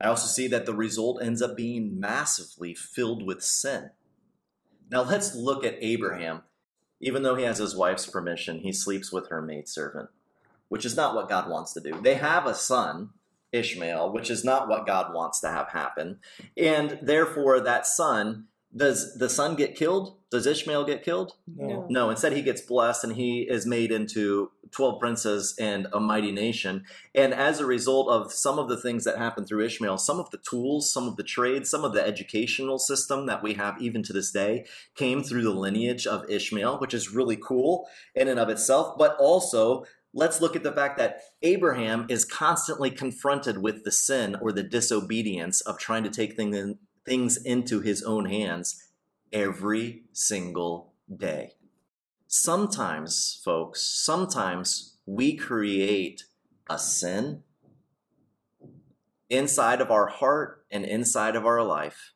I 0.00 0.08
also 0.08 0.26
see 0.26 0.48
that 0.48 0.66
the 0.66 0.74
result 0.74 1.22
ends 1.22 1.42
up 1.42 1.56
being 1.56 2.00
massively 2.00 2.74
filled 2.74 3.24
with 3.24 3.42
sin. 3.42 3.90
Now 4.90 5.02
let's 5.02 5.34
look 5.34 5.64
at 5.64 5.78
Abraham. 5.80 6.42
Even 7.00 7.22
though 7.22 7.34
he 7.34 7.44
has 7.44 7.58
his 7.58 7.76
wife's 7.76 8.06
permission, 8.06 8.60
he 8.60 8.72
sleeps 8.72 9.12
with 9.12 9.28
her 9.28 9.42
maidservant, 9.42 10.10
which 10.68 10.84
is 10.84 10.96
not 10.96 11.14
what 11.14 11.28
God 11.28 11.48
wants 11.48 11.72
to 11.74 11.80
do. 11.80 12.00
They 12.00 12.14
have 12.14 12.46
a 12.46 12.54
son, 12.54 13.10
Ishmael, 13.52 14.12
which 14.12 14.30
is 14.30 14.44
not 14.44 14.68
what 14.68 14.86
God 14.86 15.14
wants 15.14 15.40
to 15.40 15.48
have 15.48 15.70
happen. 15.70 16.18
And 16.56 16.98
therefore, 17.02 17.60
that 17.60 17.86
son 17.86 18.46
does 18.74 19.16
the 19.18 19.28
son 19.28 19.54
get 19.56 19.76
killed? 19.76 20.16
Does 20.30 20.46
Ishmael 20.46 20.84
get 20.84 21.04
killed? 21.04 21.34
No. 21.46 21.86
No, 21.90 22.10
instead 22.10 22.32
he 22.32 22.40
gets 22.40 22.62
blessed 22.62 23.04
and 23.04 23.14
he 23.14 23.42
is 23.42 23.66
made 23.66 23.92
into 23.92 24.50
12 24.70 24.98
princes 24.98 25.54
and 25.60 25.86
a 25.92 26.00
mighty 26.00 26.32
nation. 26.32 26.84
And 27.14 27.34
as 27.34 27.60
a 27.60 27.66
result 27.66 28.08
of 28.08 28.32
some 28.32 28.58
of 28.58 28.70
the 28.70 28.78
things 28.78 29.04
that 29.04 29.18
happen 29.18 29.44
through 29.44 29.66
Ishmael, 29.66 29.98
some 29.98 30.18
of 30.18 30.30
the 30.30 30.38
tools, 30.38 30.90
some 30.90 31.06
of 31.06 31.16
the 31.16 31.22
trades, 31.22 31.68
some 31.68 31.84
of 31.84 31.92
the 31.92 32.04
educational 32.04 32.78
system 32.78 33.26
that 33.26 33.42
we 33.42 33.54
have 33.54 33.80
even 33.80 34.02
to 34.04 34.12
this 34.14 34.30
day 34.30 34.64
came 34.94 35.22
through 35.22 35.42
the 35.42 35.50
lineage 35.50 36.06
of 36.06 36.28
Ishmael, 36.30 36.78
which 36.78 36.94
is 36.94 37.12
really 37.12 37.36
cool 37.36 37.86
in 38.14 38.26
and 38.26 38.40
of 38.40 38.48
itself. 38.48 38.96
But 38.96 39.16
also, 39.18 39.84
let's 40.14 40.40
look 40.40 40.56
at 40.56 40.62
the 40.62 40.72
fact 40.72 40.96
that 40.96 41.20
Abraham 41.42 42.06
is 42.08 42.24
constantly 42.24 42.90
confronted 42.90 43.58
with 43.58 43.84
the 43.84 43.92
sin 43.92 44.36
or 44.40 44.50
the 44.52 44.62
disobedience 44.62 45.60
of 45.60 45.78
trying 45.78 46.04
to 46.04 46.10
take 46.10 46.36
things 46.36 46.56
in, 46.56 46.78
things 47.04 47.36
into 47.36 47.80
his 47.80 48.02
own 48.02 48.26
hands 48.26 48.88
every 49.32 50.04
single 50.12 50.92
day. 51.14 51.52
Sometimes, 52.26 53.40
folks, 53.44 53.82
sometimes 53.82 54.96
we 55.06 55.36
create 55.36 56.24
a 56.70 56.78
sin 56.78 57.42
inside 59.28 59.80
of 59.80 59.90
our 59.90 60.06
heart 60.06 60.64
and 60.70 60.84
inside 60.84 61.36
of 61.36 61.46
our 61.46 61.62
life. 61.62 62.12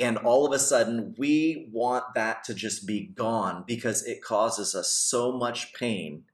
And 0.00 0.16
all 0.16 0.46
of 0.46 0.52
a 0.52 0.58
sudden, 0.58 1.14
we 1.18 1.68
want 1.72 2.14
that 2.14 2.44
to 2.44 2.54
just 2.54 2.86
be 2.86 3.06
gone 3.06 3.64
because 3.66 4.04
it 4.04 4.22
causes 4.22 4.74
us 4.74 4.92
so 4.92 5.32
much 5.32 5.74
pain 5.74 6.24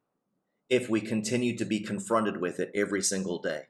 if 0.69 0.91
we 0.91 1.01
continue 1.01 1.57
to 1.57 1.65
be 1.65 1.81
confronted 1.81 2.41
with 2.41 2.61
it 2.61 2.71
every 2.75 3.03
single 3.03 3.41
day. 3.41 3.63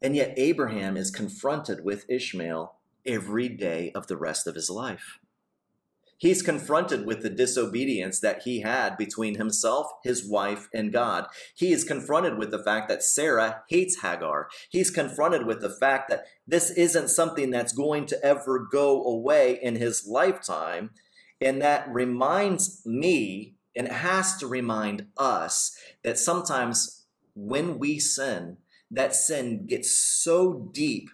And 0.00 0.14
yet, 0.14 0.34
Abraham 0.36 0.96
is 0.96 1.10
confronted 1.10 1.84
with 1.84 2.08
Ishmael 2.08 2.76
every 3.06 3.48
day 3.48 3.90
of 3.94 4.06
the 4.06 4.16
rest 4.16 4.46
of 4.46 4.54
his 4.54 4.70
life. 4.70 5.18
He's 6.16 6.42
confronted 6.42 7.04
with 7.04 7.22
the 7.22 7.28
disobedience 7.28 8.20
that 8.20 8.42
he 8.44 8.60
had 8.60 8.96
between 8.96 9.34
himself, 9.34 9.90
his 10.02 10.26
wife, 10.26 10.68
and 10.72 10.92
God. 10.92 11.26
He 11.54 11.72
is 11.72 11.84
confronted 11.84 12.38
with 12.38 12.50
the 12.50 12.62
fact 12.62 12.88
that 12.88 13.02
Sarah 13.02 13.62
hates 13.68 14.00
Hagar. 14.00 14.48
He's 14.70 14.90
confronted 14.90 15.44
with 15.44 15.60
the 15.60 15.68
fact 15.68 16.08
that 16.08 16.24
this 16.46 16.70
isn't 16.70 17.08
something 17.08 17.50
that's 17.50 17.72
going 17.72 18.06
to 18.06 18.24
ever 18.24 18.60
go 18.60 19.04
away 19.04 19.58
in 19.60 19.76
his 19.76 20.06
lifetime. 20.06 20.90
And 21.40 21.60
that 21.60 21.88
reminds 21.92 22.80
me, 22.86 23.56
and 23.76 23.88
has 23.88 24.36
to 24.36 24.46
remind 24.46 25.08
us, 25.18 25.76
that 26.04 26.18
sometimes 26.18 27.04
when 27.34 27.78
we 27.78 27.98
sin, 27.98 28.58
that 28.90 29.14
sin 29.14 29.66
gets 29.66 29.90
so 29.90 30.70
deep 30.72 31.10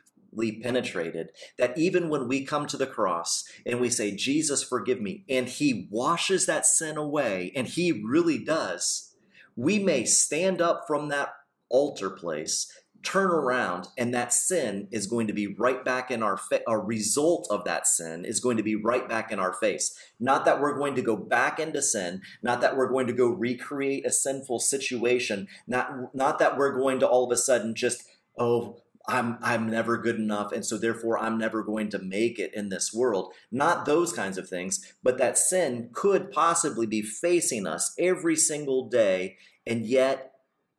penetrated 0.63 1.31
that 1.59 1.77
even 1.77 2.09
when 2.09 2.29
we 2.29 2.45
come 2.45 2.67
to 2.67 2.77
the 2.77 2.87
cross 2.87 3.45
and 3.67 3.81
we 3.81 3.91
say, 3.91 4.15
Jesus, 4.15 4.63
forgive 4.63 5.01
me, 5.01 5.25
and 5.29 5.49
He 5.49 5.89
washes 5.91 6.47
that 6.47 6.67
sin 6.67 6.97
away, 6.97 7.53
and 7.55 7.67
He 7.67 7.93
really 7.93 8.43
does, 8.43 9.15
we 9.57 9.79
may 9.79 10.05
stand 10.05 10.61
up 10.61 10.85
from 10.87 11.09
that 11.09 11.31
altar 11.69 12.11
place, 12.11 12.71
turn 13.03 13.31
around, 13.31 13.89
and 13.97 14.13
that 14.13 14.33
sin 14.33 14.87
is 14.91 15.07
going 15.07 15.27
to 15.27 15.33
be 15.33 15.47
right 15.47 15.85
back 15.85 16.11
in 16.11 16.23
our 16.23 16.37
face. 16.37 16.61
A 16.69 16.79
result 16.79 17.47
of 17.51 17.65
that 17.65 17.87
sin 17.87 18.25
is 18.25 18.41
going 18.41 18.59
to 18.59 18.63
be 18.63 18.75
right 18.75 19.09
back 19.09 19.33
in 19.33 19.39
our 19.39 19.55
face. 19.55 19.97
Not 20.19 20.45
that 20.45 20.61
we're 20.61 20.77
going 20.77 20.95
to 20.97 21.03
go 21.03 21.17
back 21.17 21.59
into 21.59 21.81
sin, 21.81 22.21
not 22.43 22.61
that 22.61 22.77
we're 22.77 22.91
going 22.91 23.07
to 23.07 23.13
go 23.13 23.29
recreate 23.29 24.05
a 24.05 24.13
sinful 24.13 24.61
situation, 24.61 25.49
not, 25.67 26.15
not 26.15 26.39
that 26.41 26.59
we're 26.59 26.79
going 26.79 27.01
to 27.01 27.09
all 27.09 27.25
of 27.25 27.33
a 27.33 27.39
sudden 27.39 27.75
just, 27.75 28.05
oh, 28.39 28.83
I'm 29.11 29.39
I'm 29.43 29.69
never 29.69 29.99
good 29.99 30.17
enough 30.17 30.53
and 30.53 30.65
so 30.65 30.79
therefore 30.79 31.19
I'm 31.19 31.37
never 31.37 31.65
going 31.65 31.91
to 31.91 31.99
make 31.99 32.39
it 32.39 32.55
in 32.55 32.69
this 32.69 32.95
world. 32.95 33.35
Not 33.51 33.85
those 33.85 34.13
kinds 34.13 34.39
of 34.39 34.49
things, 34.49 34.95
but 35.03 35.19
that 35.19 35.37
sin 35.37 35.91
could 35.93 36.31
possibly 36.31 36.87
be 36.87 37.03
facing 37.03 37.67
us 37.67 37.93
every 37.99 38.37
single 38.37 38.89
day 38.89 39.37
and 39.67 39.85
yet 39.85 40.35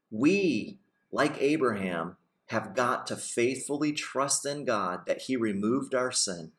we 0.10 0.80
like 1.12 1.42
Abraham 1.42 2.16
have 2.48 2.74
got 2.74 3.06
to 3.08 3.18
faithfully 3.18 3.92
trust 3.92 4.46
in 4.46 4.64
God 4.64 5.06
that 5.08 5.24
he 5.24 5.36
removed 5.36 5.94
our 5.94 6.12
sin 6.12 6.54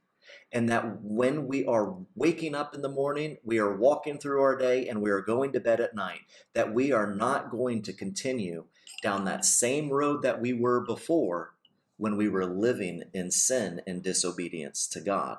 and 0.53 0.69
that 0.69 1.01
when 1.03 1.47
we 1.47 1.65
are 1.65 1.97
waking 2.15 2.55
up 2.55 2.75
in 2.75 2.83
the 2.83 2.89
morning, 2.89 3.39
we 3.43 3.59
are 3.59 3.75
walking 3.75 4.19
through 4.19 4.43
our 4.43 4.57
day 4.57 4.87
and 4.87 5.01
we 5.01 5.11
are 5.11 5.23
going 5.23 5.53
to 5.53 5.61
bed 5.61 5.81
at 5.81 5.95
night, 5.95 6.21
that 6.53 6.75
we 6.75 6.93
are 6.93 7.15
not 7.15 7.51
going 7.51 7.83
to 7.83 7.93
continue 7.93 8.65
down 9.03 9.25
that 9.25 9.45
same 9.47 9.91
road 9.91 10.23
that 10.23 10.41
we 10.41 10.53
were 10.53 10.81
before 10.85 11.55
when 12.03 12.17
we 12.17 12.29
were 12.29 12.45
living 12.45 13.05
in 13.15 13.31
sin 13.31 13.81
and 13.87 14.03
disobedience 14.03 14.89
to 14.89 15.01
God. 15.01 15.39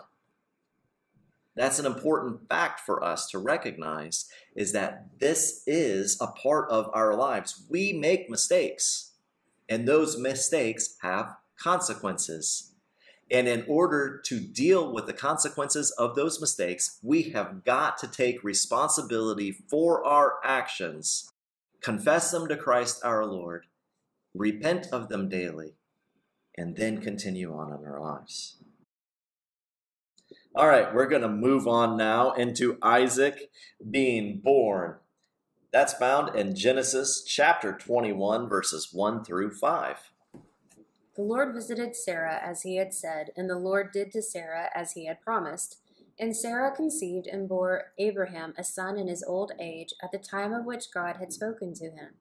That's 1.57 1.77
an 1.77 1.85
important 1.85 2.47
fact 2.47 2.79
for 2.79 3.03
us 3.03 3.29
to 3.31 3.37
recognize 3.37 4.29
is 4.55 4.71
that 4.71 5.07
this 5.19 5.63
is 5.67 6.17
a 6.21 6.27
part 6.27 6.71
of 6.71 6.89
our 6.93 7.15
lives. 7.15 7.65
We 7.69 7.91
make 7.91 8.29
mistakes, 8.29 9.11
and 9.67 9.85
those 9.85 10.17
mistakes 10.17 10.95
have 11.01 11.35
consequences. 11.59 12.71
And 13.29 13.49
in 13.49 13.65
order 13.67 14.21
to 14.27 14.39
deal 14.39 14.93
with 14.93 15.05
the 15.05 15.11
consequences 15.11 15.91
of 15.91 16.15
those 16.15 16.39
mistakes, 16.39 16.97
we 17.03 17.23
have 17.31 17.65
got 17.65 17.97
to 17.97 18.07
take 18.07 18.41
responsibility 18.41 19.51
for 19.51 20.01
our 20.05 20.35
actions, 20.45 21.29
confess 21.81 22.31
them 22.31 22.47
to 22.47 22.55
Christ 22.55 23.01
our 23.03 23.25
Lord, 23.25 23.65
repent 24.33 24.87
of 24.93 25.09
them 25.09 25.27
daily, 25.27 25.73
and 26.57 26.75
then 26.75 27.01
continue 27.01 27.53
on 27.55 27.71
in 27.71 27.85
our 27.85 27.99
lives. 27.99 28.57
All 30.55 30.67
right, 30.67 30.93
we're 30.93 31.07
going 31.07 31.23
to 31.23 31.29
move 31.29 31.67
on 31.67 31.97
now 31.97 32.33
into 32.33 32.77
Isaac 32.81 33.49
being 33.89 34.39
born. 34.39 34.97
That's 35.71 35.93
found 35.93 36.35
in 36.35 36.55
Genesis 36.55 37.23
chapter 37.23 37.73
21, 37.73 38.47
verses 38.47 38.89
1 38.91 39.23
through 39.23 39.51
5. 39.55 40.11
The 41.15 41.21
Lord 41.23 41.55
visited 41.55 41.95
Sarah 41.95 42.39
as 42.39 42.61
he 42.61 42.75
had 42.75 42.93
said, 42.93 43.31
and 43.35 43.49
the 43.49 43.57
Lord 43.57 43.91
did 43.91 44.11
to 44.11 44.21
Sarah 44.21 44.69
as 44.75 44.91
he 44.91 45.07
had 45.07 45.21
promised. 45.21 45.79
And 46.19 46.35
Sarah 46.35 46.75
conceived 46.75 47.25
and 47.25 47.49
bore 47.49 47.93
Abraham 47.97 48.53
a 48.55 48.63
son 48.63 48.97
in 48.97 49.07
his 49.07 49.23
old 49.23 49.53
age, 49.59 49.93
at 50.03 50.11
the 50.11 50.19
time 50.19 50.53
of 50.53 50.65
which 50.65 50.91
God 50.93 51.17
had 51.17 51.33
spoken 51.33 51.73
to 51.75 51.85
him. 51.85 52.15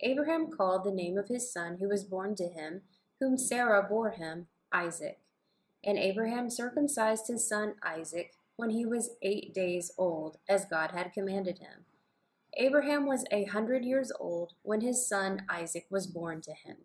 Abraham 0.00 0.50
called 0.50 0.84
the 0.84 0.92
name 0.92 1.18
of 1.18 1.28
his 1.28 1.52
son 1.52 1.78
who 1.78 1.88
was 1.88 2.04
born 2.04 2.36
to 2.36 2.48
him, 2.48 2.82
whom 3.22 3.38
Sarah 3.38 3.86
bore 3.88 4.10
him, 4.10 4.48
Isaac. 4.72 5.20
And 5.84 5.96
Abraham 5.96 6.50
circumcised 6.50 7.28
his 7.28 7.48
son 7.48 7.74
Isaac 7.80 8.32
when 8.56 8.70
he 8.70 8.84
was 8.84 9.10
eight 9.22 9.54
days 9.54 9.92
old, 9.96 10.38
as 10.48 10.64
God 10.64 10.90
had 10.90 11.12
commanded 11.12 11.60
him. 11.60 11.84
Abraham 12.56 13.06
was 13.06 13.24
a 13.30 13.44
hundred 13.44 13.84
years 13.84 14.10
old 14.18 14.54
when 14.62 14.80
his 14.80 15.08
son 15.08 15.42
Isaac 15.48 15.86
was 15.88 16.08
born 16.08 16.40
to 16.42 16.50
him. 16.50 16.76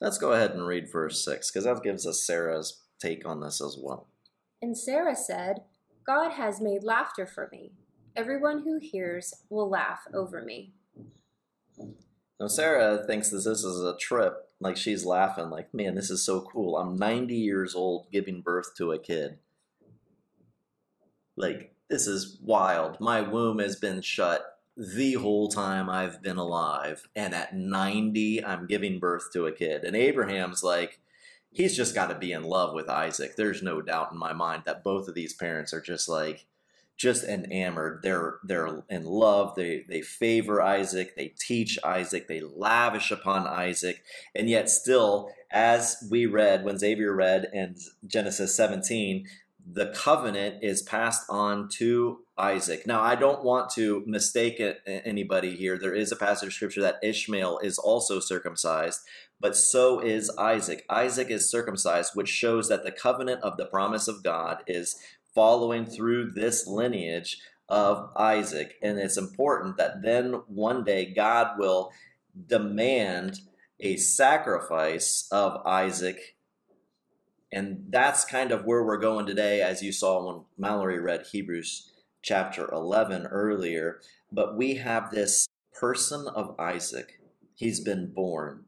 Let's 0.00 0.18
go 0.18 0.32
ahead 0.32 0.50
and 0.50 0.66
read 0.66 0.90
verse 0.90 1.24
6, 1.24 1.52
because 1.52 1.64
that 1.64 1.80
gives 1.84 2.08
us 2.08 2.26
Sarah's 2.26 2.82
take 3.00 3.24
on 3.24 3.40
this 3.40 3.60
as 3.60 3.78
well. 3.80 4.08
And 4.60 4.76
Sarah 4.76 5.14
said, 5.14 5.62
God 6.04 6.32
has 6.32 6.60
made 6.60 6.82
laughter 6.82 7.24
for 7.24 7.48
me. 7.52 7.70
Everyone 8.16 8.64
who 8.64 8.80
hears 8.80 9.32
will 9.48 9.70
laugh 9.70 10.00
over 10.12 10.42
me. 10.42 10.72
Now, 12.40 12.48
Sarah 12.48 13.04
thinks 13.06 13.30
that 13.30 13.48
this 13.48 13.62
is 13.62 13.80
a 13.80 13.96
trip 13.96 14.48
like 14.62 14.76
she's 14.76 15.04
laughing, 15.04 15.50
like, 15.50 15.72
man, 15.74 15.94
this 15.94 16.10
is 16.10 16.24
so 16.24 16.40
cool. 16.40 16.76
I'm 16.76 16.96
90 16.96 17.34
years 17.34 17.74
old 17.74 18.06
giving 18.10 18.40
birth 18.40 18.74
to 18.76 18.92
a 18.92 18.98
kid. 18.98 19.38
Like, 21.36 21.74
this 21.88 22.06
is 22.06 22.38
wild. 22.42 23.00
My 23.00 23.20
womb 23.20 23.58
has 23.58 23.76
been 23.76 24.00
shut 24.00 24.58
the 24.76 25.14
whole 25.14 25.48
time 25.48 25.90
I've 25.90 26.22
been 26.22 26.38
alive. 26.38 27.08
And 27.14 27.34
at 27.34 27.54
90, 27.54 28.44
I'm 28.44 28.66
giving 28.66 28.98
birth 28.98 29.32
to 29.32 29.46
a 29.46 29.52
kid. 29.52 29.84
And 29.84 29.94
Abraham's 29.94 30.62
like, 30.62 31.00
he's 31.50 31.76
just 31.76 31.94
got 31.94 32.08
to 32.08 32.14
be 32.14 32.32
in 32.32 32.44
love 32.44 32.74
with 32.74 32.88
Isaac. 32.88 33.36
There's 33.36 33.62
no 33.62 33.82
doubt 33.82 34.12
in 34.12 34.18
my 34.18 34.32
mind 34.32 34.62
that 34.64 34.84
both 34.84 35.08
of 35.08 35.14
these 35.14 35.34
parents 35.34 35.74
are 35.74 35.80
just 35.80 36.08
like, 36.08 36.46
just 36.96 37.24
enamored. 37.24 38.00
They're 38.02 38.38
they're 38.44 38.82
in 38.88 39.04
love. 39.04 39.54
They 39.56 39.84
they 39.88 40.02
favor 40.02 40.62
Isaac. 40.62 41.16
They 41.16 41.34
teach 41.38 41.78
Isaac. 41.84 42.28
They 42.28 42.40
lavish 42.40 43.10
upon 43.10 43.46
Isaac. 43.46 44.02
And 44.34 44.48
yet 44.48 44.70
still, 44.70 45.30
as 45.50 45.96
we 46.10 46.26
read 46.26 46.64
when 46.64 46.78
Xavier 46.78 47.14
read 47.14 47.48
in 47.52 47.76
Genesis 48.06 48.54
17, 48.54 49.26
the 49.70 49.86
covenant 49.94 50.62
is 50.62 50.82
passed 50.82 51.24
on 51.28 51.68
to 51.68 52.18
Isaac. 52.36 52.86
Now, 52.86 53.00
I 53.00 53.14
don't 53.14 53.44
want 53.44 53.70
to 53.70 54.02
mistake 54.06 54.60
anybody 54.86 55.54
here. 55.54 55.78
There 55.78 55.94
is 55.94 56.10
a 56.10 56.16
passage 56.16 56.48
of 56.48 56.52
scripture 56.52 56.80
that 56.82 56.98
Ishmael 57.02 57.58
is 57.58 57.78
also 57.78 58.18
circumcised, 58.18 59.00
but 59.38 59.56
so 59.56 60.00
is 60.00 60.30
Isaac. 60.38 60.84
Isaac 60.90 61.30
is 61.30 61.50
circumcised, 61.50 62.12
which 62.14 62.28
shows 62.28 62.68
that 62.68 62.84
the 62.84 62.92
covenant 62.92 63.42
of 63.42 63.56
the 63.56 63.66
promise 63.66 64.08
of 64.08 64.24
God 64.24 64.62
is 64.66 64.96
following 65.34 65.86
through 65.86 66.32
this 66.32 66.66
lineage 66.66 67.38
of 67.68 68.10
Isaac. 68.16 68.74
And 68.82 68.98
it's 68.98 69.16
important 69.16 69.76
that 69.78 70.02
then 70.02 70.42
one 70.46 70.84
day 70.84 71.12
God 71.12 71.58
will 71.58 71.92
demand 72.46 73.40
a 73.80 73.96
sacrifice 73.96 75.28
of 75.32 75.60
Isaac. 75.66 76.36
And 77.50 77.86
that's 77.90 78.24
kind 78.24 78.52
of 78.52 78.64
where 78.64 78.82
we're 78.82 78.98
going 78.98 79.26
today, 79.26 79.60
as 79.60 79.82
you 79.82 79.92
saw 79.92 80.24
when 80.24 80.44
Mallory 80.56 81.00
read 81.00 81.26
Hebrews 81.32 81.90
chapter 82.22 82.70
11 82.70 83.26
earlier. 83.26 84.00
But 84.30 84.56
we 84.56 84.76
have 84.76 85.10
this 85.10 85.46
person 85.72 86.26
of 86.28 86.58
Isaac. 86.58 87.20
He's 87.54 87.80
been 87.80 88.12
born, 88.12 88.64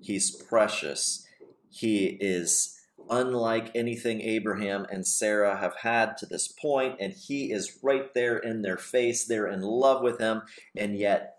he's 0.00 0.30
precious, 0.30 1.26
he 1.70 2.06
is 2.20 2.77
unlike 3.10 3.70
anything 3.74 4.20
Abraham 4.20 4.86
and 4.90 5.06
Sarah 5.06 5.58
have 5.58 5.76
had 5.82 6.16
to 6.18 6.26
this 6.26 6.48
point, 6.48 6.96
and 7.00 7.12
he 7.12 7.52
is 7.52 7.78
right 7.82 8.12
there 8.14 8.38
in 8.38 8.62
their 8.62 8.76
face. 8.76 9.24
They're 9.24 9.48
in 9.48 9.62
love 9.62 10.02
with 10.02 10.18
him, 10.18 10.42
and 10.76 10.96
yet 10.96 11.38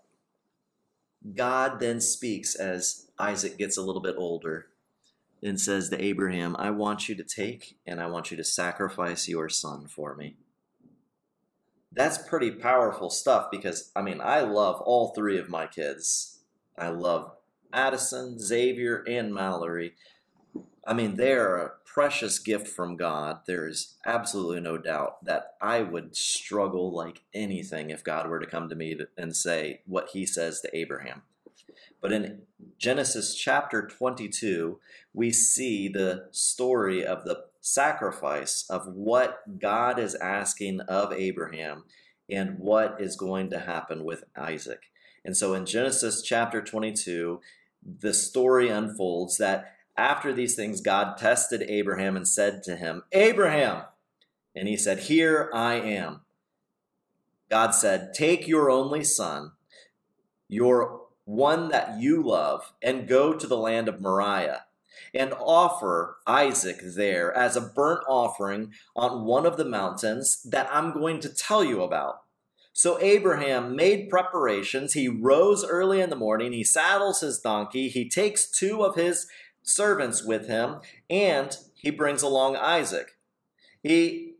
God 1.36 1.80
then 1.80 2.00
speaks 2.02 2.56
as 2.56 3.10
Isaac 3.20 3.58
gets 3.58 3.78
a 3.78 3.82
little 3.82 4.02
bit 4.02 4.16
older 4.18 4.68
and 5.44 5.60
says 5.60 5.90
to 5.90 6.02
Abraham, 6.02 6.56
I 6.58 6.72
want 6.72 7.10
you 7.10 7.16
to 7.16 7.24
take 7.24 7.78
and 7.86 8.02
I 8.02 8.08
want 8.08 8.32
you 8.32 8.38
to 8.38 8.44
sacrifice 8.44 9.28
your 9.28 9.50
son 9.50 9.88
for 9.88 10.16
me. 10.16 10.36
That's 11.92 12.18
pretty 12.18 12.52
powerful 12.52 13.10
stuff 13.10 13.50
because, 13.52 13.92
I 13.96 14.02
mean, 14.02 14.22
I 14.22 14.42
love 14.42 14.82
all 14.82 15.10
three 15.10 15.40
of 15.40 15.50
my 15.50 15.66
kids. 15.66 16.40
I 16.78 16.90
love 16.90 17.32
Addison, 17.74 18.40
Xavier, 18.40 19.04
and 19.08 19.34
Mallory. 19.34 19.96
I 20.90 20.94
mean, 20.94 21.18
they're 21.18 21.58
a 21.58 21.72
precious 21.86 22.40
gift 22.40 22.68
from 22.68 22.98
God. 22.98 23.42
There 23.46 23.68
is 23.68 23.94
absolutely 24.08 24.60
no 24.60 24.80
doubt 24.80 25.24
that 25.24 25.54
I 25.62 25.84
would 25.84 26.16
struggle 26.16 26.92
like 26.92 27.22
anything 27.32 27.92
if 27.92 28.04
God 28.04 28.28
were 28.28 28.40
to 28.40 28.48
come 28.48 28.70
to 28.70 28.76
me 28.76 29.00
and 29.16 29.36
say 29.36 29.82
what 29.86 30.10
he 30.14 30.26
says 30.26 30.62
to 30.62 30.76
Abraham. 30.76 31.22
But 32.02 32.12
in 32.12 32.42
Genesis 32.80 33.36
chapter 33.36 33.86
22, 33.86 34.80
we 35.14 35.32
see 35.32 35.90
the 35.90 36.30
story 36.32 37.06
of 37.06 37.24
the 37.24 37.44
sacrifice 37.62 38.66
of 38.68 38.88
what 38.88 39.60
God 39.60 40.00
is 40.00 40.16
asking 40.16 40.80
of 40.82 41.14
Abraham 41.14 41.84
and 42.28 42.58
what 42.58 43.00
is 43.00 43.16
going 43.16 43.52
to 43.52 43.60
happen 43.60 44.04
with 44.04 44.24
Isaac. 44.36 44.82
And 45.24 45.38
so 45.38 45.54
in 45.54 45.68
Genesis 45.68 46.24
chapter 46.24 46.64
22, 46.64 47.42
the 47.86 48.14
story 48.16 48.70
unfolds 48.70 49.38
that 49.38 49.76
after 50.00 50.34
these 50.34 50.56
things, 50.56 50.82
God 50.82 51.18
tested 51.18 51.64
Abraham 51.68 52.16
and 52.16 52.28
said 52.28 52.64
to 52.64 52.76
him, 52.76 53.04
Abraham! 53.12 53.84
And 54.56 54.68
he 54.68 54.78
said, 54.78 55.00
Here 55.00 55.50
I 55.54 55.76
am. 55.76 56.22
God 57.50 57.72
said, 57.72 58.14
Take 58.14 58.48
your 58.48 58.72
only 58.72 59.04
son, 59.04 59.52
your 60.48 61.02
one 61.26 61.70
that 61.70 62.00
you 62.00 62.24
love, 62.24 62.74
and 62.82 63.08
go 63.08 63.34
to 63.34 63.46
the 63.46 63.58
land 63.58 63.88
of 63.88 64.02
Moriah 64.02 64.64
and 65.14 65.34
offer 65.34 66.18
Isaac 66.28 66.80
there 66.96 67.36
as 67.36 67.56
a 67.56 67.62
burnt 67.62 68.02
offering 68.08 68.74
on 68.96 69.26
one 69.26 69.46
of 69.46 69.58
the 69.58 69.66
mountains 69.66 70.42
that 70.44 70.70
I'm 70.72 70.94
going 70.94 71.20
to 71.22 71.30
tell 71.30 71.64
you 71.64 71.84
about. 71.84 72.22
So 72.74 73.00
Abraham 73.02 73.76
made 73.76 74.10
preparations. 74.10 74.94
He 74.94 75.08
rose 75.08 75.66
early 75.66 76.00
in 76.00 76.10
the 76.10 76.16
morning. 76.16 76.54
He 76.54 76.64
saddles 76.64 77.22
his 77.22 77.40
donkey. 77.40 77.90
He 77.90 78.08
takes 78.08 78.50
two 78.50 78.84
of 78.84 78.96
his 78.96 79.28
servants 79.64 80.24
with 80.24 80.48
him, 80.48 80.78
and 81.10 81.56
he 81.76 81.90
brings 81.90 82.22
along 82.22 82.56
Isaac. 82.56 83.18
He 83.82 84.34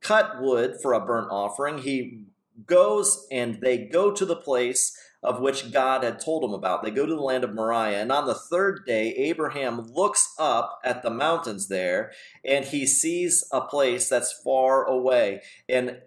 cut 0.00 0.40
wood 0.40 0.76
for 0.82 0.92
a 0.92 1.04
burnt 1.04 1.28
offering. 1.30 1.78
He 1.78 2.24
goes 2.66 3.26
and 3.30 3.60
they 3.60 3.78
go 3.78 4.10
to 4.12 4.26
the 4.26 4.36
place 4.36 4.96
of 5.22 5.40
which 5.40 5.72
God 5.72 6.02
had 6.02 6.20
told 6.20 6.42
him 6.42 6.52
about. 6.52 6.82
They 6.82 6.90
go 6.90 7.06
to 7.06 7.14
the 7.14 7.20
land 7.20 7.44
of 7.44 7.54
Moriah. 7.54 8.02
And 8.02 8.10
on 8.10 8.26
the 8.26 8.34
third 8.34 8.84
day, 8.84 9.14
Abraham 9.14 9.92
looks 9.92 10.34
up 10.38 10.80
at 10.84 11.02
the 11.02 11.10
mountains 11.10 11.68
there 11.68 12.12
and 12.44 12.64
he 12.64 12.86
sees 12.86 13.44
a 13.52 13.60
place 13.60 14.08
that's 14.08 14.32
far 14.44 14.84
away. 14.84 15.42
And 15.68 15.98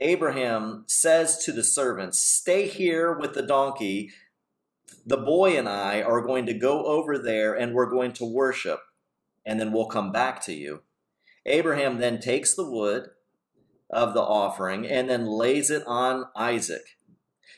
Abraham 0.00 0.84
says 0.86 1.42
to 1.44 1.52
the 1.52 1.64
servants, 1.64 2.20
Stay 2.20 2.68
here 2.68 3.12
with 3.12 3.34
the 3.34 3.42
donkey 3.42 4.10
the 5.08 5.16
boy 5.16 5.56
and 5.56 5.66
I 5.66 6.02
are 6.02 6.20
going 6.20 6.44
to 6.46 6.54
go 6.54 6.84
over 6.84 7.16
there 7.16 7.54
and 7.54 7.72
we're 7.72 7.90
going 7.90 8.12
to 8.14 8.26
worship, 8.26 8.80
and 9.44 9.58
then 9.58 9.72
we'll 9.72 9.86
come 9.86 10.12
back 10.12 10.42
to 10.42 10.52
you. 10.52 10.82
Abraham 11.46 11.96
then 11.96 12.20
takes 12.20 12.54
the 12.54 12.70
wood 12.70 13.08
of 13.88 14.12
the 14.12 14.20
offering 14.20 14.86
and 14.86 15.08
then 15.08 15.24
lays 15.24 15.70
it 15.70 15.82
on 15.86 16.26
Isaac. 16.36 16.98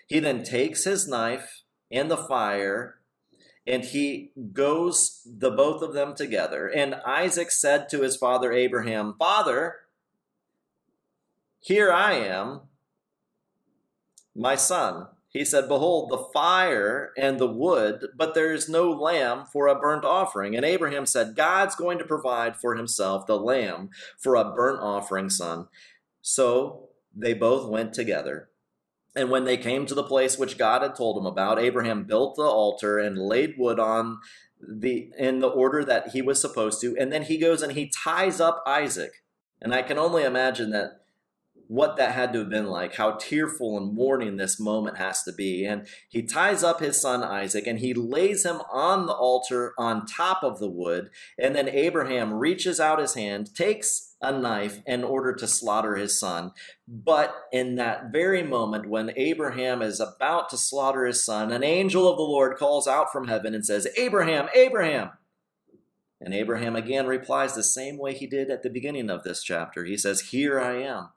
He 0.06 0.20
then 0.20 0.44
takes 0.44 0.84
his 0.84 1.08
knife 1.08 1.62
and 1.90 2.08
the 2.08 2.16
fire 2.16 3.00
and 3.66 3.84
he 3.84 4.30
goes 4.52 5.20
the 5.26 5.50
both 5.50 5.82
of 5.82 5.92
them 5.92 6.14
together. 6.14 6.68
And 6.68 6.94
Isaac 7.04 7.50
said 7.50 7.88
to 7.88 8.02
his 8.02 8.16
father 8.16 8.52
Abraham, 8.52 9.16
Father, 9.18 9.74
here 11.58 11.92
I 11.92 12.12
am, 12.12 12.62
my 14.36 14.54
son. 14.54 15.08
He 15.30 15.44
said, 15.44 15.68
Behold, 15.68 16.10
the 16.10 16.26
fire 16.32 17.12
and 17.16 17.38
the 17.38 17.46
wood, 17.46 18.08
but 18.16 18.34
there 18.34 18.52
is 18.52 18.68
no 18.68 18.90
lamb 18.90 19.44
for 19.46 19.68
a 19.68 19.78
burnt 19.78 20.04
offering. 20.04 20.56
And 20.56 20.64
Abraham 20.64 21.06
said, 21.06 21.36
God's 21.36 21.76
going 21.76 21.98
to 21.98 22.04
provide 22.04 22.56
for 22.56 22.74
himself 22.74 23.26
the 23.26 23.38
lamb 23.38 23.90
for 24.18 24.34
a 24.34 24.52
burnt 24.52 24.80
offering, 24.80 25.30
son. 25.30 25.68
So 26.20 26.88
they 27.14 27.32
both 27.32 27.68
went 27.68 27.92
together. 27.92 28.48
And 29.14 29.30
when 29.30 29.44
they 29.44 29.56
came 29.56 29.86
to 29.86 29.94
the 29.94 30.02
place 30.02 30.36
which 30.36 30.58
God 30.58 30.82
had 30.82 30.96
told 30.96 31.16
him 31.16 31.26
about, 31.26 31.60
Abraham 31.60 32.04
built 32.04 32.36
the 32.36 32.42
altar 32.42 32.98
and 32.98 33.16
laid 33.18 33.54
wood 33.56 33.78
on 33.78 34.18
the 34.60 35.10
in 35.18 35.38
the 35.40 35.48
order 35.48 35.84
that 35.84 36.08
he 36.08 36.22
was 36.22 36.40
supposed 36.40 36.80
to, 36.80 36.96
and 36.98 37.12
then 37.12 37.22
he 37.22 37.38
goes 37.38 37.62
and 37.62 37.72
he 37.72 37.88
ties 37.88 38.40
up 38.40 38.62
Isaac. 38.66 39.12
And 39.60 39.74
I 39.74 39.82
can 39.82 39.98
only 39.98 40.22
imagine 40.22 40.70
that 40.70 41.02
what 41.70 41.96
that 41.96 42.16
had 42.16 42.32
to 42.32 42.40
have 42.40 42.50
been 42.50 42.66
like, 42.66 42.96
how 42.96 43.12
tearful 43.12 43.78
and 43.78 43.94
mourning 43.94 44.36
this 44.36 44.58
moment 44.58 44.98
has 44.98 45.22
to 45.22 45.32
be. 45.32 45.64
And 45.64 45.86
he 46.08 46.20
ties 46.20 46.64
up 46.64 46.80
his 46.80 47.00
son 47.00 47.22
Isaac 47.22 47.64
and 47.68 47.78
he 47.78 47.94
lays 47.94 48.44
him 48.44 48.60
on 48.72 49.06
the 49.06 49.12
altar 49.12 49.72
on 49.78 50.04
top 50.04 50.42
of 50.42 50.58
the 50.58 50.68
wood. 50.68 51.10
And 51.38 51.54
then 51.54 51.68
Abraham 51.68 52.34
reaches 52.34 52.80
out 52.80 52.98
his 52.98 53.14
hand, 53.14 53.54
takes 53.54 54.16
a 54.20 54.36
knife 54.36 54.82
in 54.84 55.04
order 55.04 55.32
to 55.32 55.46
slaughter 55.46 55.94
his 55.94 56.18
son. 56.18 56.50
But 56.88 57.32
in 57.52 57.76
that 57.76 58.10
very 58.10 58.42
moment, 58.42 58.88
when 58.88 59.12
Abraham 59.14 59.80
is 59.80 60.00
about 60.00 60.50
to 60.50 60.56
slaughter 60.56 61.06
his 61.06 61.24
son, 61.24 61.52
an 61.52 61.62
angel 61.62 62.10
of 62.10 62.16
the 62.16 62.24
Lord 62.24 62.56
calls 62.56 62.88
out 62.88 63.12
from 63.12 63.28
heaven 63.28 63.54
and 63.54 63.64
says, 63.64 63.86
Abraham, 63.96 64.48
Abraham. 64.56 65.10
And 66.20 66.34
Abraham 66.34 66.74
again 66.74 67.06
replies 67.06 67.54
the 67.54 67.62
same 67.62 67.96
way 67.96 68.12
he 68.12 68.26
did 68.26 68.50
at 68.50 68.64
the 68.64 68.70
beginning 68.70 69.08
of 69.08 69.22
this 69.22 69.44
chapter. 69.44 69.84
He 69.84 69.96
says, 69.96 70.30
Here 70.30 70.60
I 70.60 70.82
am. 70.82 71.10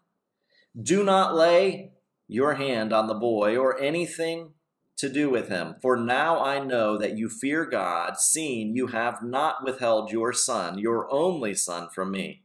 Do 0.80 1.04
not 1.04 1.36
lay 1.36 1.92
your 2.28 2.56
hand 2.56 2.94
on 2.94 3.08
the 3.08 3.14
boy 3.14 3.58
or 3.58 3.80
anything 3.80 4.54
to 4.98 5.10
do 5.10 5.30
with 5.30 5.50
him, 5.50 5.76
for 5.82 5.98
now 5.98 6.44
I 6.44 6.60
know 6.60 6.98
that 6.98 7.18
you 7.18 7.28
fear 7.28 7.66
God, 7.66 8.18
seeing 8.18 8.76
you 8.76 8.88
have 8.88 9.22
not 9.24 9.64
withheld 9.64 10.12
your 10.12 10.34
son, 10.34 10.78
your 10.78 11.12
only 11.12 11.56
son, 11.56 11.90
from 11.90 12.12
me. 12.12 12.44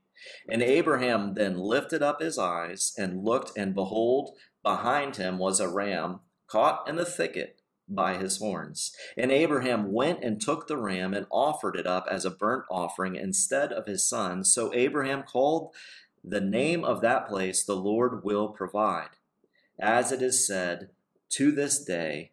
And 0.48 0.62
Abraham 0.62 1.34
then 1.34 1.58
lifted 1.58 2.02
up 2.02 2.20
his 2.20 2.38
eyes 2.38 2.92
and 2.98 3.24
looked, 3.24 3.56
and 3.56 3.74
behold, 3.74 4.36
behind 4.62 5.16
him 5.16 5.38
was 5.38 5.60
a 5.60 5.68
ram 5.68 6.20
caught 6.48 6.88
in 6.88 6.96
the 6.96 7.04
thicket 7.04 7.60
by 7.88 8.14
his 8.14 8.38
horns. 8.38 8.92
And 9.16 9.30
Abraham 9.30 9.92
went 9.92 10.22
and 10.22 10.40
took 10.40 10.66
the 10.66 10.76
ram 10.76 11.14
and 11.14 11.26
offered 11.30 11.76
it 11.76 11.86
up 11.86 12.06
as 12.10 12.24
a 12.24 12.30
burnt 12.30 12.64
offering 12.70 13.16
instead 13.16 13.72
of 13.72 13.86
his 13.86 14.08
son. 14.08 14.44
So 14.44 14.72
Abraham 14.74 15.22
called 15.22 15.74
the 16.24 16.40
name 16.40 16.84
of 16.84 17.00
that 17.00 17.28
place 17.28 17.62
the 17.62 17.76
Lord 17.76 18.24
will 18.24 18.48
provide. 18.48 19.10
As 19.78 20.12
it 20.12 20.22
is 20.22 20.46
said, 20.46 20.90
to 21.30 21.52
this 21.52 21.84
day, 21.84 22.32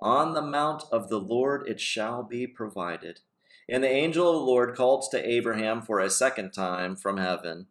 on 0.00 0.34
the 0.34 0.42
mount 0.42 0.84
of 0.90 1.08
the 1.08 1.20
Lord 1.20 1.68
it 1.68 1.80
shall 1.80 2.22
be 2.22 2.46
provided. 2.46 3.20
And 3.68 3.84
the 3.84 3.90
angel 3.90 4.28
of 4.28 4.34
the 4.34 4.50
Lord 4.50 4.74
called 4.74 5.04
to 5.10 5.28
Abraham 5.28 5.82
for 5.82 6.00
a 6.00 6.10
second 6.10 6.52
time 6.52 6.96
from 6.96 7.18
heaven 7.18 7.66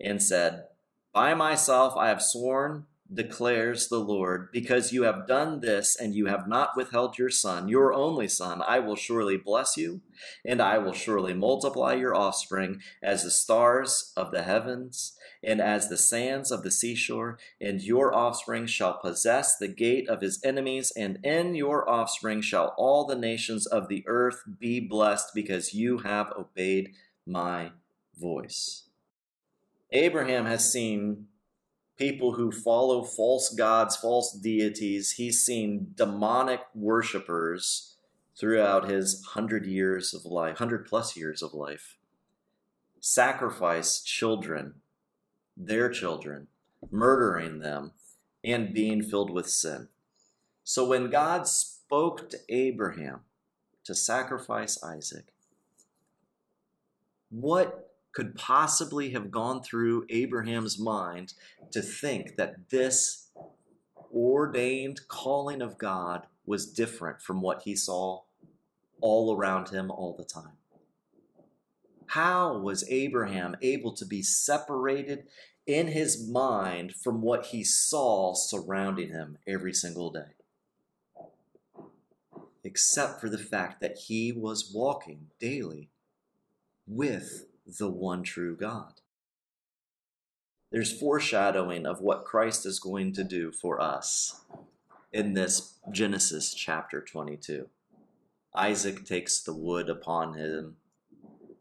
and 0.00 0.22
said, 0.22 0.64
By 1.12 1.34
myself 1.34 1.94
I 1.96 2.08
have 2.08 2.22
sworn 2.22 2.86
declares 3.14 3.88
the 3.88 3.98
Lord, 3.98 4.50
because 4.52 4.92
you 4.92 5.02
have 5.02 5.26
done 5.26 5.60
this 5.60 5.96
and 5.96 6.14
you 6.14 6.26
have 6.26 6.48
not 6.48 6.76
withheld 6.76 7.18
your 7.18 7.30
son, 7.30 7.68
your 7.68 7.92
only 7.92 8.28
son, 8.28 8.62
I 8.66 8.78
will 8.78 8.96
surely 8.96 9.36
bless 9.36 9.76
you, 9.76 10.00
and 10.44 10.62
I 10.62 10.78
will 10.78 10.92
surely 10.92 11.34
multiply 11.34 11.94
your 11.94 12.14
offspring 12.14 12.80
as 13.02 13.22
the 13.22 13.30
stars 13.30 14.12
of 14.16 14.30
the 14.30 14.42
heavens 14.42 15.16
and 15.42 15.60
as 15.60 15.88
the 15.88 15.96
sands 15.96 16.50
of 16.50 16.62
the 16.62 16.70
seashore, 16.70 17.38
and 17.60 17.82
your 17.82 18.14
offspring 18.14 18.66
shall 18.66 18.98
possess 18.98 19.56
the 19.56 19.68
gate 19.68 20.08
of 20.08 20.20
his 20.20 20.40
enemies, 20.44 20.92
and 20.96 21.18
in 21.24 21.54
your 21.54 21.88
offspring 21.88 22.40
shall 22.40 22.74
all 22.78 23.04
the 23.04 23.16
nations 23.16 23.66
of 23.66 23.88
the 23.88 24.04
earth 24.06 24.42
be 24.60 24.78
blessed, 24.80 25.34
because 25.34 25.74
you 25.74 25.98
have 25.98 26.32
obeyed 26.38 26.92
my 27.26 27.72
voice. 28.18 28.84
Abraham 29.90 30.46
has 30.46 30.72
seen 30.72 31.26
people 31.98 32.32
who 32.32 32.50
follow 32.50 33.02
false 33.02 33.54
gods, 33.54 33.96
false 33.96 34.32
deities. 34.32 35.12
He's 35.12 35.44
seen 35.44 35.92
demonic 35.94 36.60
worshippers 36.74 37.96
throughout 38.36 38.88
his 38.88 39.24
hundred 39.24 39.66
years 39.66 40.14
of 40.14 40.24
life, 40.24 40.58
hundred 40.58 40.86
plus 40.86 41.16
years 41.16 41.42
of 41.42 41.54
life, 41.54 41.98
sacrifice 43.00 44.00
children, 44.02 44.74
their 45.56 45.88
children, 45.90 46.48
murdering 46.90 47.60
them, 47.60 47.92
and 48.42 48.74
being 48.74 49.02
filled 49.02 49.30
with 49.30 49.48
sin. 49.48 49.88
So 50.64 50.86
when 50.88 51.10
God 51.10 51.46
spoke 51.46 52.30
to 52.30 52.38
Abraham 52.48 53.20
to 53.84 53.94
sacrifice 53.94 54.82
Isaac, 54.82 55.26
what 57.30 57.91
could 58.12 58.34
possibly 58.34 59.10
have 59.10 59.30
gone 59.30 59.62
through 59.62 60.06
Abraham's 60.10 60.78
mind 60.78 61.34
to 61.70 61.80
think 61.80 62.36
that 62.36 62.68
this 62.70 63.30
ordained 64.12 65.08
calling 65.08 65.62
of 65.62 65.78
God 65.78 66.26
was 66.44 66.70
different 66.70 67.22
from 67.22 67.40
what 67.40 67.62
he 67.62 67.74
saw 67.74 68.22
all 69.00 69.34
around 69.34 69.70
him 69.70 69.90
all 69.90 70.14
the 70.16 70.24
time? 70.24 70.58
How 72.06 72.58
was 72.58 72.84
Abraham 72.90 73.56
able 73.62 73.92
to 73.92 74.04
be 74.04 74.22
separated 74.22 75.24
in 75.66 75.88
his 75.88 76.28
mind 76.28 76.94
from 76.94 77.22
what 77.22 77.46
he 77.46 77.64
saw 77.64 78.34
surrounding 78.34 79.08
him 79.08 79.38
every 79.46 79.72
single 79.72 80.10
day? 80.10 80.34
Except 82.64 83.20
for 83.20 83.30
the 83.30 83.38
fact 83.38 83.80
that 83.80 83.96
he 84.08 84.30
was 84.30 84.70
walking 84.74 85.28
daily 85.40 85.88
with 86.86 87.46
the 87.66 87.88
one 87.88 88.22
true 88.22 88.56
God. 88.56 88.94
There's 90.70 90.98
foreshadowing 90.98 91.86
of 91.86 92.00
what 92.00 92.24
Christ 92.24 92.64
is 92.64 92.78
going 92.78 93.12
to 93.14 93.24
do 93.24 93.52
for 93.52 93.80
us 93.80 94.40
in 95.12 95.34
this 95.34 95.74
Genesis 95.90 96.54
chapter 96.54 97.02
22. 97.02 97.68
Isaac 98.54 99.04
takes 99.04 99.40
the 99.40 99.52
wood 99.52 99.88
upon 99.88 100.34
him. 100.34 100.76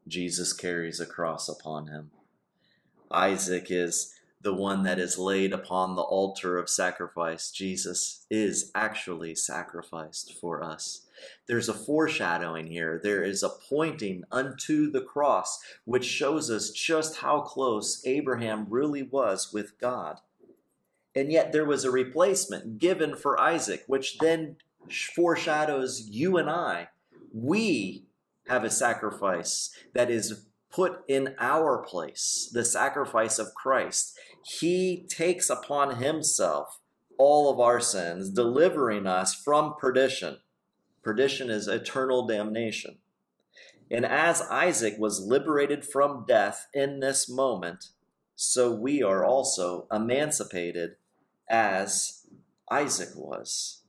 Jesus 0.08 0.54
carries 0.54 1.00
a 1.00 1.06
cross 1.06 1.50
upon 1.50 1.88
him. 1.88 2.12
Isaac 3.12 3.68
is 3.70 4.16
the 4.42 4.54
one 4.54 4.84
that 4.84 4.98
is 4.98 5.18
laid 5.18 5.54
upon 5.54 5.96
the 5.96 6.02
altar 6.02 6.58
of 6.58 6.70
sacrifice. 6.70 7.52
Jesus 7.52 8.26
is 8.30 8.72
actually 8.74 9.36
sacrificed 9.36 10.34
for 10.34 10.64
us. 10.64 11.06
There's 11.48 11.70
a 11.70 11.74
foreshadowing 11.74 12.68
here. 12.68 13.00
There 13.02 13.24
is 13.24 13.44
a 13.44 13.50
pointing 13.50 14.24
unto 14.32 14.90
the 14.92 15.02
cross, 15.02 15.60
which 15.86 16.06
shows 16.06 16.50
us 16.50 16.72
just 16.72 17.18
how 17.18 17.42
close 17.42 18.02
Abraham 18.06 18.68
really 18.70 19.04
was 19.04 19.52
with 19.54 19.80
God. 19.80 20.20
And 21.16 21.32
yet 21.32 21.52
there 21.52 21.66
was 21.66 21.84
a 21.84 21.92
replacement 21.92 22.78
given 22.78 23.16
for 23.16 23.40
Isaac, 23.40 23.84
which 23.88 24.18
then 24.20 24.58
foreshadows 25.16 26.08
you 26.10 26.38
and 26.38 26.50
I. 26.50 26.90
We 27.34 28.06
have 28.48 28.64
a 28.64 28.70
sacrifice 28.70 29.72
that 29.94 30.10
is 30.10 30.46
put 30.72 31.04
in 31.08 31.36
our 31.38 31.80
place, 31.80 32.50
the 32.52 32.66
sacrifice 32.66 33.40
of 33.40 33.54
Christ. 33.54 34.18
He 34.44 35.06
takes 35.10 35.50
upon 35.50 35.98
himself 35.98 36.80
all 37.18 37.52
of 37.52 37.60
our 37.60 37.80
sins, 37.80 38.30
delivering 38.30 39.06
us 39.06 39.36
from 39.36 39.76
perdition. 39.80 40.38
Perdition 41.04 41.50
is 41.50 41.68
eternal 41.68 42.28
damnation. 42.28 42.98
And 43.90 44.06
as 44.06 44.42
Isaac 44.42 44.96
was 44.98 45.20
liberated 45.20 45.86
from 45.86 46.26
death 46.28 46.68
in 46.74 47.00
this 47.00 47.30
moment, 47.30 47.90
so 48.36 48.72
we 48.72 49.04
are 49.04 49.26
also 49.26 49.88
emancipated 49.92 50.96
as 51.50 52.26
Isaac 52.70 53.10
was. 53.16 53.82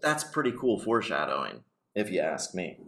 That's 0.00 0.24
pretty 0.24 0.52
cool 0.52 0.80
foreshadowing, 0.80 1.64
if 1.94 2.10
you 2.10 2.20
ask 2.20 2.54
me. 2.54 2.78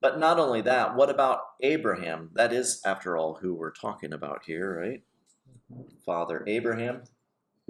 But 0.00 0.18
not 0.18 0.38
only 0.38 0.60
that, 0.62 0.96
what 0.96 1.08
about 1.08 1.40
Abraham? 1.62 2.30
That 2.34 2.52
is, 2.52 2.82
after 2.84 3.16
all, 3.16 3.38
who 3.40 3.54
we're 3.54 3.70
talking 3.70 4.12
about 4.12 4.42
here, 4.44 4.78
right? 4.78 5.02
Father 6.04 6.44
Abraham, 6.46 7.04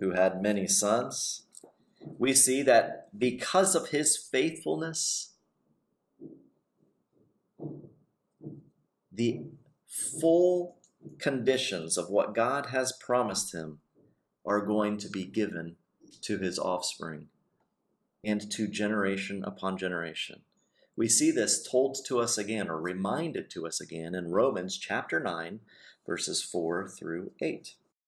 who 0.00 0.10
had 0.12 0.42
many 0.42 0.66
sons 0.66 1.43
we 2.18 2.32
see 2.34 2.62
that 2.62 3.08
because 3.18 3.74
of 3.74 3.88
his 3.88 4.16
faithfulness, 4.16 5.32
the 9.12 9.42
full 10.20 10.76
conditions 11.18 11.96
of 11.96 12.10
what 12.10 12.34
God 12.34 12.66
has 12.66 12.92
promised 12.92 13.54
him 13.54 13.80
are 14.44 14.60
going 14.60 14.98
to 14.98 15.08
be 15.08 15.24
given 15.24 15.76
to 16.22 16.38
his 16.38 16.58
offspring. 16.58 17.28
and 18.24 18.50
to 18.50 18.66
generation 18.66 19.44
upon 19.44 19.76
generation. 19.76 20.40
We 20.96 21.08
see 21.08 21.30
this 21.30 21.66
told 21.68 21.98
to 22.06 22.20
us 22.20 22.38
again 22.38 22.68
or 22.70 22.80
reminded 22.80 23.50
to 23.50 23.66
us 23.66 23.80
again 23.80 24.14
in 24.14 24.30
Romans 24.30 24.78
chapter 24.78 25.20
9, 25.20 25.60
verses 26.06 26.42
4 26.42 26.88
through 26.88 27.32
8. 27.40 27.74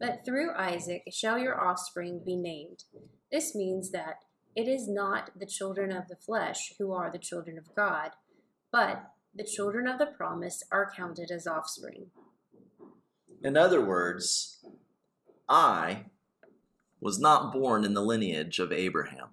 But 0.00 0.24
through 0.24 0.54
Isaac 0.54 1.02
shall 1.10 1.38
your 1.38 1.60
offspring 1.60 2.22
be 2.24 2.36
named. 2.36 2.84
This 3.32 3.54
means 3.54 3.90
that 3.90 4.20
it 4.54 4.68
is 4.68 4.88
not 4.88 5.30
the 5.38 5.46
children 5.46 5.92
of 5.92 6.08
the 6.08 6.16
flesh 6.16 6.72
who 6.78 6.92
are 6.92 7.10
the 7.10 7.18
children 7.18 7.58
of 7.58 7.74
God, 7.74 8.12
but 8.72 9.10
the 9.34 9.44
children 9.44 9.86
of 9.86 9.98
the 9.98 10.06
promise 10.06 10.62
are 10.72 10.92
counted 10.96 11.30
as 11.30 11.46
offspring. 11.46 12.06
In 13.42 13.56
other 13.56 13.84
words, 13.84 14.64
I 15.48 16.06
was 17.00 17.18
not 17.20 17.52
born 17.52 17.84
in 17.84 17.94
the 17.94 18.02
lineage 18.02 18.58
of 18.58 18.72
Abraham. 18.72 19.28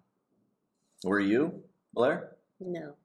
Were 1.03 1.19
you, 1.19 1.63
Blair? 1.93 2.35
No. 2.59 2.95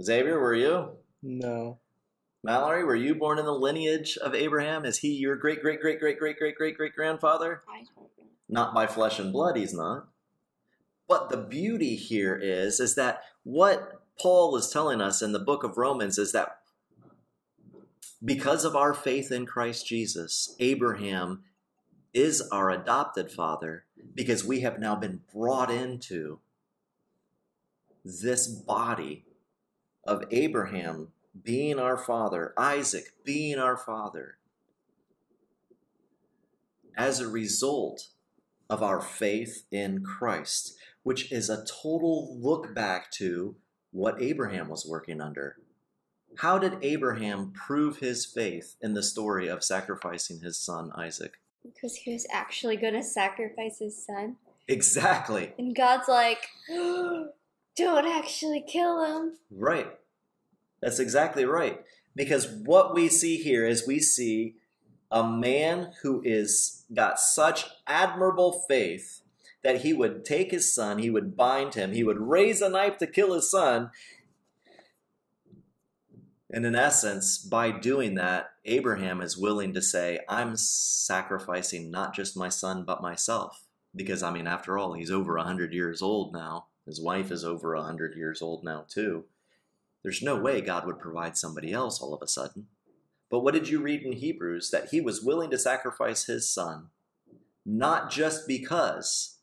Xavier, 0.00 0.38
were 0.38 0.54
you? 0.54 0.90
No. 1.22 1.78
Mallory, 2.48 2.82
were 2.82 2.96
you 2.96 3.14
born 3.14 3.38
in 3.38 3.44
the 3.44 3.52
lineage 3.52 4.16
of 4.16 4.34
Abraham? 4.34 4.86
Is 4.86 4.96
he 4.96 5.08
your 5.08 5.36
great, 5.36 5.60
great, 5.60 5.82
great, 5.82 6.00
great, 6.00 6.18
great, 6.18 6.38
great, 6.38 6.56
great, 6.56 6.76
great 6.78 6.94
grandfather? 6.94 7.62
I 7.68 7.80
don't 7.80 8.08
know. 8.18 8.24
Not 8.48 8.72
by 8.72 8.86
flesh 8.86 9.18
and 9.18 9.30
blood, 9.30 9.58
he's 9.58 9.74
not. 9.74 10.08
But 11.06 11.28
the 11.28 11.36
beauty 11.36 11.94
here 11.94 12.40
is, 12.42 12.80
is 12.80 12.94
that 12.94 13.20
what 13.42 14.00
Paul 14.18 14.56
is 14.56 14.70
telling 14.70 15.02
us 15.02 15.20
in 15.20 15.32
the 15.32 15.38
book 15.38 15.62
of 15.62 15.76
Romans 15.76 16.16
is 16.16 16.32
that 16.32 16.60
because 18.24 18.64
of 18.64 18.74
our 18.74 18.94
faith 18.94 19.30
in 19.30 19.44
Christ 19.44 19.86
Jesus, 19.86 20.56
Abraham 20.58 21.42
is 22.14 22.40
our 22.50 22.70
adopted 22.70 23.30
father 23.30 23.84
because 24.14 24.42
we 24.42 24.60
have 24.60 24.78
now 24.78 24.96
been 24.96 25.20
brought 25.34 25.70
into 25.70 26.38
this 28.02 28.48
body 28.48 29.26
of 30.06 30.24
Abraham 30.30 31.08
being 31.42 31.78
our 31.78 31.96
father, 31.96 32.54
Isaac 32.56 33.12
being 33.24 33.58
our 33.58 33.76
father, 33.76 34.38
as 36.96 37.20
a 37.20 37.28
result 37.28 38.08
of 38.68 38.82
our 38.82 39.00
faith 39.00 39.64
in 39.70 40.02
Christ, 40.02 40.76
which 41.02 41.32
is 41.32 41.48
a 41.48 41.64
total 41.64 42.36
look 42.40 42.74
back 42.74 43.10
to 43.12 43.56
what 43.90 44.20
Abraham 44.20 44.68
was 44.68 44.86
working 44.86 45.20
under. 45.20 45.56
How 46.36 46.58
did 46.58 46.78
Abraham 46.82 47.52
prove 47.52 47.98
his 47.98 48.26
faith 48.26 48.76
in 48.80 48.94
the 48.94 49.02
story 49.02 49.48
of 49.48 49.64
sacrificing 49.64 50.40
his 50.40 50.56
son 50.56 50.92
Isaac? 50.94 51.40
Because 51.64 51.96
he 51.96 52.12
was 52.12 52.26
actually 52.30 52.76
going 52.76 52.94
to 52.94 53.02
sacrifice 53.02 53.78
his 53.78 54.04
son. 54.04 54.36
Exactly. 54.68 55.52
And 55.58 55.74
God's 55.74 56.08
like, 56.08 56.48
don't 56.68 58.06
actually 58.06 58.64
kill 58.66 59.04
him. 59.04 59.38
Right. 59.50 59.97
That's 60.80 60.98
exactly 60.98 61.44
right. 61.44 61.80
Because 62.14 62.46
what 62.48 62.94
we 62.94 63.08
see 63.08 63.36
here 63.36 63.66
is 63.66 63.86
we 63.86 64.00
see 64.00 64.56
a 65.10 65.24
man 65.24 65.92
who 66.02 66.22
is 66.24 66.84
got 66.92 67.18
such 67.18 67.66
admirable 67.86 68.64
faith 68.68 69.22
that 69.62 69.82
he 69.82 69.92
would 69.92 70.24
take 70.24 70.50
his 70.50 70.72
son, 70.74 70.98
he 70.98 71.10
would 71.10 71.36
bind 71.36 71.74
him, 71.74 71.92
he 71.92 72.04
would 72.04 72.20
raise 72.20 72.60
a 72.60 72.68
knife 72.68 72.98
to 72.98 73.06
kill 73.06 73.34
his 73.34 73.50
son. 73.50 73.90
And 76.50 76.64
in 76.64 76.74
essence, 76.74 77.38
by 77.38 77.70
doing 77.70 78.14
that, 78.14 78.50
Abraham 78.64 79.20
is 79.20 79.36
willing 79.36 79.74
to 79.74 79.82
say, 79.82 80.20
I'm 80.28 80.56
sacrificing 80.56 81.90
not 81.90 82.14
just 82.14 82.36
my 82.36 82.48
son, 82.48 82.84
but 82.84 83.02
myself. 83.02 83.64
Because, 83.94 84.22
I 84.22 84.30
mean, 84.30 84.46
after 84.46 84.78
all, 84.78 84.94
he's 84.94 85.10
over 85.10 85.36
100 85.36 85.74
years 85.74 86.00
old 86.00 86.32
now. 86.32 86.66
His 86.86 87.00
wife 87.00 87.30
is 87.30 87.44
over 87.44 87.74
100 87.76 88.16
years 88.16 88.40
old 88.40 88.64
now, 88.64 88.86
too. 88.88 89.24
There's 90.02 90.22
no 90.22 90.36
way 90.36 90.60
God 90.60 90.86
would 90.86 90.98
provide 90.98 91.36
somebody 91.36 91.72
else 91.72 92.00
all 92.00 92.14
of 92.14 92.22
a 92.22 92.28
sudden. 92.28 92.66
But 93.30 93.40
what 93.40 93.54
did 93.54 93.68
you 93.68 93.80
read 93.80 94.02
in 94.02 94.12
Hebrews? 94.12 94.70
That 94.70 94.88
he 94.90 95.00
was 95.00 95.22
willing 95.22 95.50
to 95.50 95.58
sacrifice 95.58 96.26
his 96.26 96.50
son, 96.50 96.88
not 97.66 98.10
just 98.10 98.46
because 98.46 99.38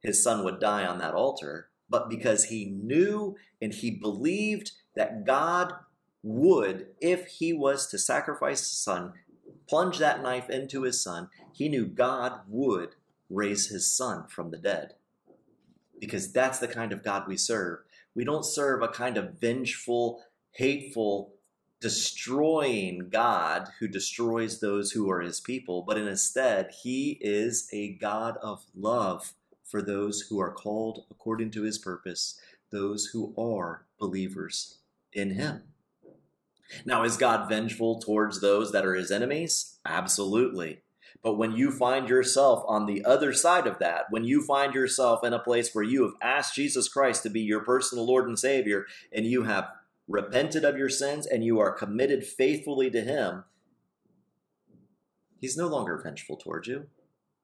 his 0.00 0.22
son 0.22 0.44
would 0.44 0.60
die 0.60 0.84
on 0.84 0.98
that 0.98 1.14
altar, 1.14 1.70
but 1.88 2.10
because 2.10 2.46
he 2.46 2.64
knew 2.64 3.36
and 3.60 3.72
he 3.72 3.90
believed 3.90 4.72
that 4.96 5.24
God 5.24 5.72
would, 6.22 6.88
if 7.00 7.26
he 7.26 7.52
was 7.52 7.86
to 7.88 7.98
sacrifice 7.98 8.60
his 8.60 8.78
son, 8.78 9.12
plunge 9.68 9.98
that 9.98 10.22
knife 10.22 10.50
into 10.50 10.82
his 10.82 11.02
son, 11.02 11.28
he 11.52 11.68
knew 11.68 11.86
God 11.86 12.40
would 12.48 12.96
raise 13.30 13.68
his 13.68 13.90
son 13.90 14.26
from 14.28 14.50
the 14.50 14.58
dead. 14.58 14.94
Because 15.98 16.32
that's 16.32 16.58
the 16.58 16.68
kind 16.68 16.92
of 16.92 17.04
God 17.04 17.28
we 17.28 17.36
serve. 17.36 17.80
We 18.14 18.24
don't 18.24 18.44
serve 18.44 18.82
a 18.82 18.88
kind 18.88 19.16
of 19.16 19.40
vengeful, 19.40 20.22
hateful, 20.52 21.34
destroying 21.80 23.08
God 23.10 23.68
who 23.80 23.88
destroys 23.88 24.60
those 24.60 24.92
who 24.92 25.10
are 25.10 25.20
his 25.20 25.40
people, 25.40 25.82
but 25.82 25.98
instead, 25.98 26.70
he 26.82 27.18
is 27.20 27.68
a 27.72 27.94
God 27.94 28.36
of 28.42 28.64
love 28.74 29.34
for 29.64 29.82
those 29.82 30.20
who 30.22 30.38
are 30.38 30.52
called 30.52 31.06
according 31.10 31.50
to 31.52 31.62
his 31.62 31.78
purpose, 31.78 32.38
those 32.70 33.06
who 33.06 33.34
are 33.36 33.86
believers 33.98 34.78
in 35.12 35.30
him. 35.30 35.62
Now, 36.84 37.02
is 37.02 37.16
God 37.16 37.48
vengeful 37.48 37.98
towards 37.98 38.40
those 38.40 38.72
that 38.72 38.86
are 38.86 38.94
his 38.94 39.10
enemies? 39.10 39.78
Absolutely. 39.84 40.81
But 41.22 41.34
when 41.34 41.52
you 41.52 41.70
find 41.70 42.08
yourself 42.08 42.64
on 42.66 42.86
the 42.86 43.04
other 43.04 43.32
side 43.32 43.66
of 43.66 43.78
that, 43.78 44.06
when 44.10 44.24
you 44.24 44.42
find 44.42 44.74
yourself 44.74 45.24
in 45.24 45.32
a 45.32 45.38
place 45.38 45.74
where 45.74 45.84
you 45.84 46.02
have 46.02 46.14
asked 46.22 46.54
Jesus 46.54 46.88
Christ 46.88 47.22
to 47.24 47.30
be 47.30 47.40
your 47.40 47.60
personal 47.60 48.06
Lord 48.06 48.28
and 48.28 48.38
Savior, 48.38 48.86
and 49.12 49.26
you 49.26 49.44
have 49.44 49.68
repented 50.08 50.64
of 50.64 50.76
your 50.76 50.88
sins 50.88 51.26
and 51.26 51.44
you 51.44 51.58
are 51.58 51.72
committed 51.72 52.24
faithfully 52.24 52.90
to 52.90 53.02
Him, 53.02 53.44
He's 55.40 55.56
no 55.56 55.66
longer 55.66 56.00
vengeful 56.00 56.36
towards 56.36 56.68
you. 56.68 56.86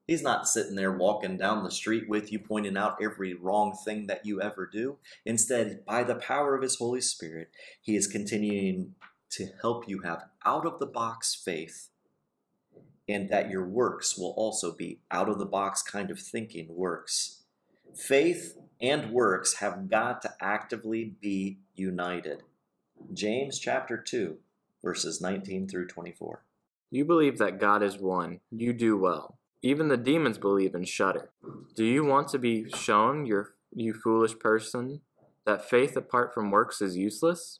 He's 0.07 0.23
not 0.23 0.47
sitting 0.47 0.75
there 0.75 0.91
walking 0.91 1.37
down 1.37 1.63
the 1.63 1.69
street 1.69 2.09
with 2.09 2.31
you, 2.31 2.39
pointing 2.39 2.77
out 2.77 2.97
every 2.99 3.33
wrong 3.33 3.77
thing 3.85 4.07
that 4.07 4.25
you 4.25 4.41
ever 4.41 4.65
do. 4.65 4.97
Instead, 5.25 5.85
by 5.85 6.03
the 6.03 6.15
power 6.15 6.55
of 6.55 6.63
His 6.63 6.77
Holy 6.77 7.01
Spirit, 7.01 7.49
He 7.81 7.95
is 7.95 8.07
continuing 8.07 8.95
to 9.31 9.49
help 9.61 9.87
you 9.87 9.99
have 9.99 10.23
out 10.45 10.65
of 10.65 10.79
the 10.79 10.87
box 10.87 11.35
faith 11.35 11.89
and 13.09 13.27
that 13.29 13.49
your 13.49 13.65
works 13.65 14.17
will 14.17 14.33
also 14.37 14.71
be 14.71 14.99
out 15.09 15.27
of 15.27 15.39
the 15.39 15.45
box 15.45 15.81
kind 15.81 16.11
of 16.11 16.19
thinking 16.19 16.67
works. 16.69 17.41
Faith 17.95 18.55
and 18.79 19.11
works 19.11 19.55
have 19.55 19.89
got 19.89 20.21
to 20.21 20.31
actively 20.39 21.15
be 21.19 21.57
united. 21.75 22.43
James 23.11 23.57
chapter 23.57 23.97
2, 23.97 24.37
verses 24.83 25.19
19 25.19 25.67
through 25.67 25.87
24. 25.87 26.43
You 26.91 27.03
believe 27.03 27.39
that 27.39 27.59
God 27.59 27.81
is 27.81 27.97
one. 27.97 28.41
You 28.51 28.73
do 28.73 28.95
well. 28.95 29.37
Even 29.61 29.87
the 29.87 29.97
demons 29.97 30.37
believe 30.37 30.75
and 30.75 30.87
shudder. 30.87 31.31
Do 31.75 31.83
you 31.83 32.05
want 32.05 32.29
to 32.29 32.39
be 32.39 32.69
shown, 32.69 33.25
your, 33.25 33.55
you 33.73 33.93
foolish 33.93 34.37
person, 34.39 35.01
that 35.45 35.67
faith 35.67 35.97
apart 35.97 36.33
from 36.33 36.51
works 36.51 36.81
is 36.81 36.95
useless? 36.95 37.59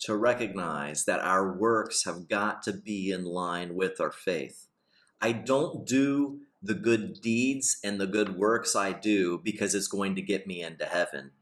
to 0.00 0.16
recognize 0.16 1.04
that 1.04 1.20
our 1.20 1.52
works 1.52 2.04
have 2.04 2.28
got 2.28 2.62
to 2.62 2.72
be 2.72 3.10
in 3.10 3.24
line 3.24 3.74
with 3.74 4.00
our 4.00 4.12
faith. 4.12 4.66
I 5.20 5.32
don't 5.32 5.86
do 5.86 6.40
the 6.62 6.74
good 6.74 7.20
deeds 7.20 7.78
and 7.82 8.00
the 8.00 8.06
good 8.06 8.36
works 8.36 8.76
I 8.76 8.92
do 8.92 9.38
because 9.38 9.74
it's 9.74 9.88
going 9.88 10.14
to 10.16 10.22
get 10.22 10.46
me 10.46 10.62
into 10.62 10.84
heaven. 10.84 11.32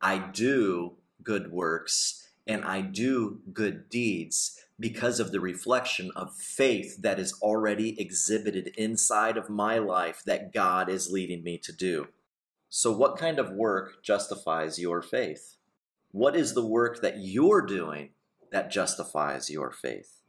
I 0.00 0.18
do 0.18 0.94
good 1.22 1.52
works 1.52 2.28
and 2.46 2.64
I 2.64 2.80
do 2.80 3.40
good 3.52 3.88
deeds 3.88 4.58
because 4.80 5.20
of 5.20 5.30
the 5.30 5.40
reflection 5.40 6.10
of 6.16 6.34
faith 6.34 7.00
that 7.02 7.20
is 7.20 7.38
already 7.40 8.00
exhibited 8.00 8.74
inside 8.76 9.36
of 9.36 9.48
my 9.48 9.78
life 9.78 10.22
that 10.26 10.52
God 10.52 10.88
is 10.88 11.12
leading 11.12 11.44
me 11.44 11.58
to 11.58 11.72
do. 11.72 12.08
So, 12.68 12.90
what 12.90 13.16
kind 13.16 13.38
of 13.38 13.52
work 13.52 14.02
justifies 14.02 14.78
your 14.78 15.02
faith? 15.02 15.56
What 16.12 16.36
is 16.36 16.54
the 16.54 16.64
work 16.64 17.00
that 17.00 17.18
you're 17.18 17.62
doing 17.62 18.10
that 18.50 18.70
justifies 18.70 19.50
your 19.50 19.70
faith? 19.70 20.20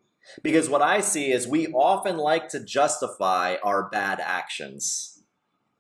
Because 0.42 0.70
what 0.70 0.82
I 0.82 1.02
see 1.02 1.32
is 1.32 1.46
we 1.46 1.68
often 1.68 2.18
like 2.18 2.48
to 2.50 2.64
justify 2.64 3.58
our 3.62 3.90
bad 3.90 4.22
actions. 4.22 5.22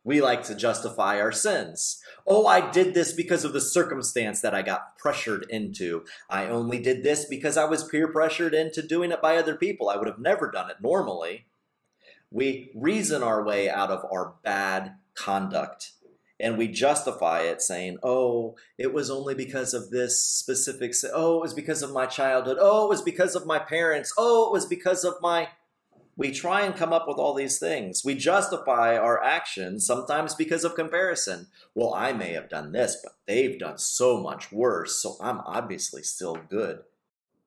We 0.03 0.19
like 0.21 0.43
to 0.43 0.55
justify 0.55 1.21
our 1.21 1.31
sins. 1.31 2.01
Oh, 2.27 2.45
I 2.45 2.69
did 2.69 2.93
this 2.93 3.13
because 3.13 3.45
of 3.45 3.53
the 3.53 3.61
circumstance 3.61 4.41
that 4.41 4.53
I 4.53 4.61
got 4.61 4.97
pressured 4.97 5.45
into. 5.49 6.03
I 6.29 6.47
only 6.47 6.79
did 6.79 7.03
this 7.03 7.23
because 7.23 7.55
I 7.55 7.63
was 7.63 7.87
peer 7.87 8.09
pressured 8.09 8.53
into 8.53 8.85
doing 8.85 9.13
it 9.13 9.21
by 9.21 9.37
other 9.37 9.55
people. 9.55 9.89
I 9.89 9.95
would 9.95 10.07
have 10.07 10.19
never 10.19 10.51
done 10.51 10.69
it 10.69 10.77
normally. 10.81 11.45
We 12.29 12.71
reason 12.75 13.23
our 13.23 13.45
way 13.45 13.69
out 13.69 13.91
of 13.91 14.03
our 14.11 14.33
bad 14.43 14.95
conduct 15.15 15.91
and 16.43 16.57
we 16.57 16.67
justify 16.67 17.43
it 17.43 17.61
saying, 17.61 17.97
oh, 18.03 18.55
it 18.77 18.93
was 18.93 19.09
only 19.09 19.33
because 19.33 19.73
of 19.73 19.89
this 19.91 20.21
specific, 20.21 20.93
oh, 21.13 21.37
it 21.37 21.41
was 21.41 21.53
because 21.53 21.81
of 21.81 21.93
my 21.93 22.05
childhood, 22.05 22.57
oh, 22.59 22.85
it 22.85 22.89
was 22.89 23.01
because 23.01 23.33
of 23.33 23.45
my 23.45 23.57
parents, 23.57 24.13
oh, 24.17 24.47
it 24.47 24.51
was 24.51 24.65
because 24.65 25.05
of 25.05 25.15
my. 25.21 25.47
We 26.15 26.31
try 26.31 26.61
and 26.61 26.75
come 26.75 26.93
up 26.93 27.07
with 27.07 27.17
all 27.17 27.33
these 27.33 27.57
things. 27.57 28.03
We 28.05 28.13
justify 28.13 28.95
our 28.97 29.23
actions 29.23 29.83
sometimes 29.83 30.35
because 30.35 30.63
of 30.63 30.75
comparison. 30.75 31.47
Well, 31.73 31.93
I 31.95 32.11
may 32.13 32.33
have 32.33 32.49
done 32.49 32.71
this, 32.71 32.99
but 33.01 33.13
they've 33.25 33.57
done 33.57 33.79
so 33.79 34.21
much 34.21 34.51
worse, 34.51 35.01
so 35.01 35.15
I'm 35.21 35.39
obviously 35.45 36.03
still 36.03 36.37
good. 36.49 36.81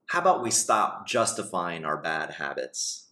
How 0.07 0.21
about 0.21 0.43
we 0.43 0.51
stop 0.51 1.07
justifying 1.07 1.85
our 1.85 1.99
bad 1.99 2.31
habits 2.31 3.09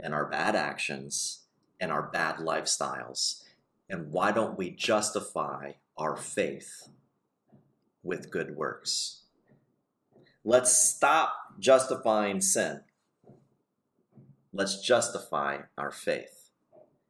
and 0.00 0.12
our 0.12 0.24
bad 0.24 0.56
actions 0.56 1.44
and 1.78 1.92
our 1.92 2.02
bad 2.02 2.38
lifestyles? 2.38 3.42
And 3.88 4.12
why 4.12 4.32
don't 4.32 4.58
we 4.58 4.70
justify 4.70 5.72
our 5.96 6.16
faith 6.16 6.88
with 8.02 8.30
good 8.30 8.56
works? 8.56 9.22
Let's 10.44 10.72
stop 10.72 11.32
justifying 11.58 12.40
sin. 12.40 12.82
Let's 14.52 14.80
justify 14.80 15.58
our 15.76 15.90
faith. 15.90 16.50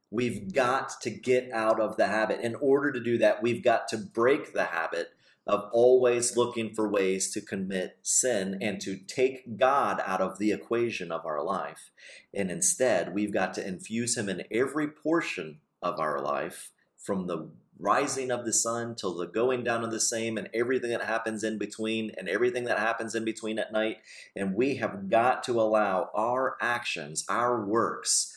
We've 0.09 0.53
got 0.53 1.01
to 1.01 1.09
get 1.09 1.51
out 1.51 1.79
of 1.79 1.97
the 1.97 2.07
habit. 2.07 2.39
In 2.41 2.55
order 2.55 2.91
to 2.91 2.99
do 2.99 3.17
that, 3.17 3.43
we've 3.43 3.63
got 3.63 3.87
to 3.89 3.97
break 3.97 4.53
the 4.53 4.65
habit 4.65 5.09
of 5.45 5.69
always 5.71 6.35
looking 6.35 6.73
for 6.73 6.89
ways 6.89 7.31
to 7.31 7.41
commit 7.41 7.97
sin 8.01 8.57
and 8.61 8.81
to 8.81 8.97
take 8.97 9.57
God 9.57 10.01
out 10.05 10.19
of 10.19 10.39
the 10.39 10.51
equation 10.51 11.11
of 11.11 11.25
our 11.25 11.43
life. 11.43 11.91
And 12.33 12.51
instead, 12.51 13.13
we've 13.13 13.33
got 13.33 13.53
to 13.55 13.65
infuse 13.65 14.17
Him 14.17 14.29
in 14.29 14.43
every 14.51 14.87
portion 14.87 15.59
of 15.81 15.99
our 15.99 16.21
life 16.21 16.71
from 16.97 17.27
the 17.27 17.49
rising 17.79 18.31
of 18.31 18.45
the 18.45 18.53
sun 18.53 18.95
till 18.95 19.13
the 19.13 19.27
going 19.27 19.63
down 19.63 19.83
of 19.83 19.91
the 19.91 19.99
same 19.99 20.37
and 20.37 20.49
everything 20.53 20.89
that 20.89 21.03
happens 21.03 21.43
in 21.43 21.57
between 21.57 22.11
and 22.17 22.27
everything 22.27 22.63
that 22.63 22.79
happens 22.79 23.13
in 23.15 23.23
between 23.23 23.59
at 23.59 23.71
night. 23.71 23.97
And 24.35 24.55
we 24.55 24.75
have 24.75 25.09
got 25.09 25.43
to 25.43 25.61
allow 25.61 26.09
our 26.15 26.57
actions, 26.61 27.23
our 27.29 27.63
works, 27.63 28.35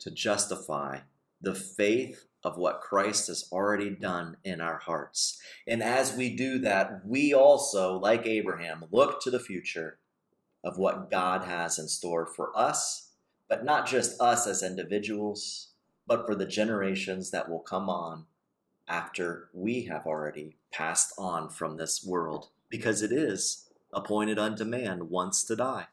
to 0.00 0.10
justify 0.10 1.00
the 1.40 1.54
faith 1.54 2.26
of 2.44 2.56
what 2.56 2.80
Christ 2.80 3.28
has 3.28 3.48
already 3.52 3.90
done 3.90 4.36
in 4.44 4.60
our 4.60 4.78
hearts. 4.78 5.40
And 5.66 5.82
as 5.82 6.16
we 6.16 6.34
do 6.34 6.58
that, 6.58 7.02
we 7.04 7.32
also, 7.32 7.98
like 7.98 8.26
Abraham, 8.26 8.84
look 8.90 9.20
to 9.22 9.30
the 9.30 9.40
future 9.40 9.98
of 10.64 10.78
what 10.78 11.10
God 11.10 11.44
has 11.44 11.78
in 11.78 11.88
store 11.88 12.26
for 12.26 12.56
us, 12.56 13.10
but 13.48 13.64
not 13.64 13.86
just 13.86 14.20
us 14.20 14.46
as 14.46 14.62
individuals 14.62 15.71
but 16.12 16.26
for 16.26 16.34
the 16.34 16.44
generations 16.44 17.30
that 17.30 17.48
will 17.48 17.60
come 17.60 17.88
on 17.88 18.26
after 18.86 19.48
we 19.54 19.84
have 19.84 20.04
already 20.04 20.58
passed 20.70 21.14
on 21.16 21.48
from 21.48 21.78
this 21.78 22.04
world, 22.04 22.48
because 22.68 23.00
it 23.00 23.10
is 23.10 23.70
appointed 23.94 24.38
unto 24.38 24.62
man 24.62 25.08
once 25.08 25.42
to 25.42 25.56
die. 25.56 25.86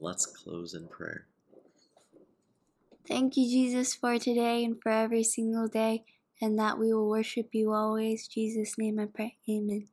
Let's 0.00 0.24
close 0.24 0.72
in 0.72 0.88
prayer. 0.88 1.26
Thank 3.06 3.36
you, 3.36 3.44
Jesus, 3.44 3.94
for 3.94 4.18
today 4.18 4.64
and 4.64 4.80
for 4.80 4.90
every 4.90 5.22
single 5.22 5.68
day, 5.68 6.04
and 6.40 6.58
that 6.58 6.78
we 6.78 6.94
will 6.94 7.10
worship 7.10 7.50
you 7.52 7.74
always. 7.74 8.26
Jesus' 8.26 8.78
name 8.78 8.98
I 8.98 9.08
pray. 9.14 9.36
Amen. 9.46 9.88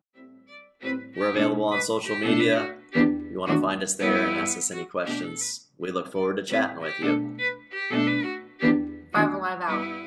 We're 1.17 1.27
available 1.27 1.65
on 1.65 1.81
social 1.81 2.15
media. 2.15 2.77
If 2.93 3.31
you 3.33 3.37
want 3.37 3.51
to 3.51 3.59
find 3.59 3.83
us 3.83 3.95
there 3.95 4.29
and 4.29 4.39
ask 4.39 4.57
us 4.57 4.71
any 4.71 4.85
questions, 4.85 5.67
we 5.77 5.91
look 5.91 6.09
forward 6.09 6.37
to 6.37 6.43
chatting 6.43 6.81
with 6.81 6.97
you. 7.01 7.37
Five 9.11 9.33
Alive 9.33 9.61
out. 9.61 10.02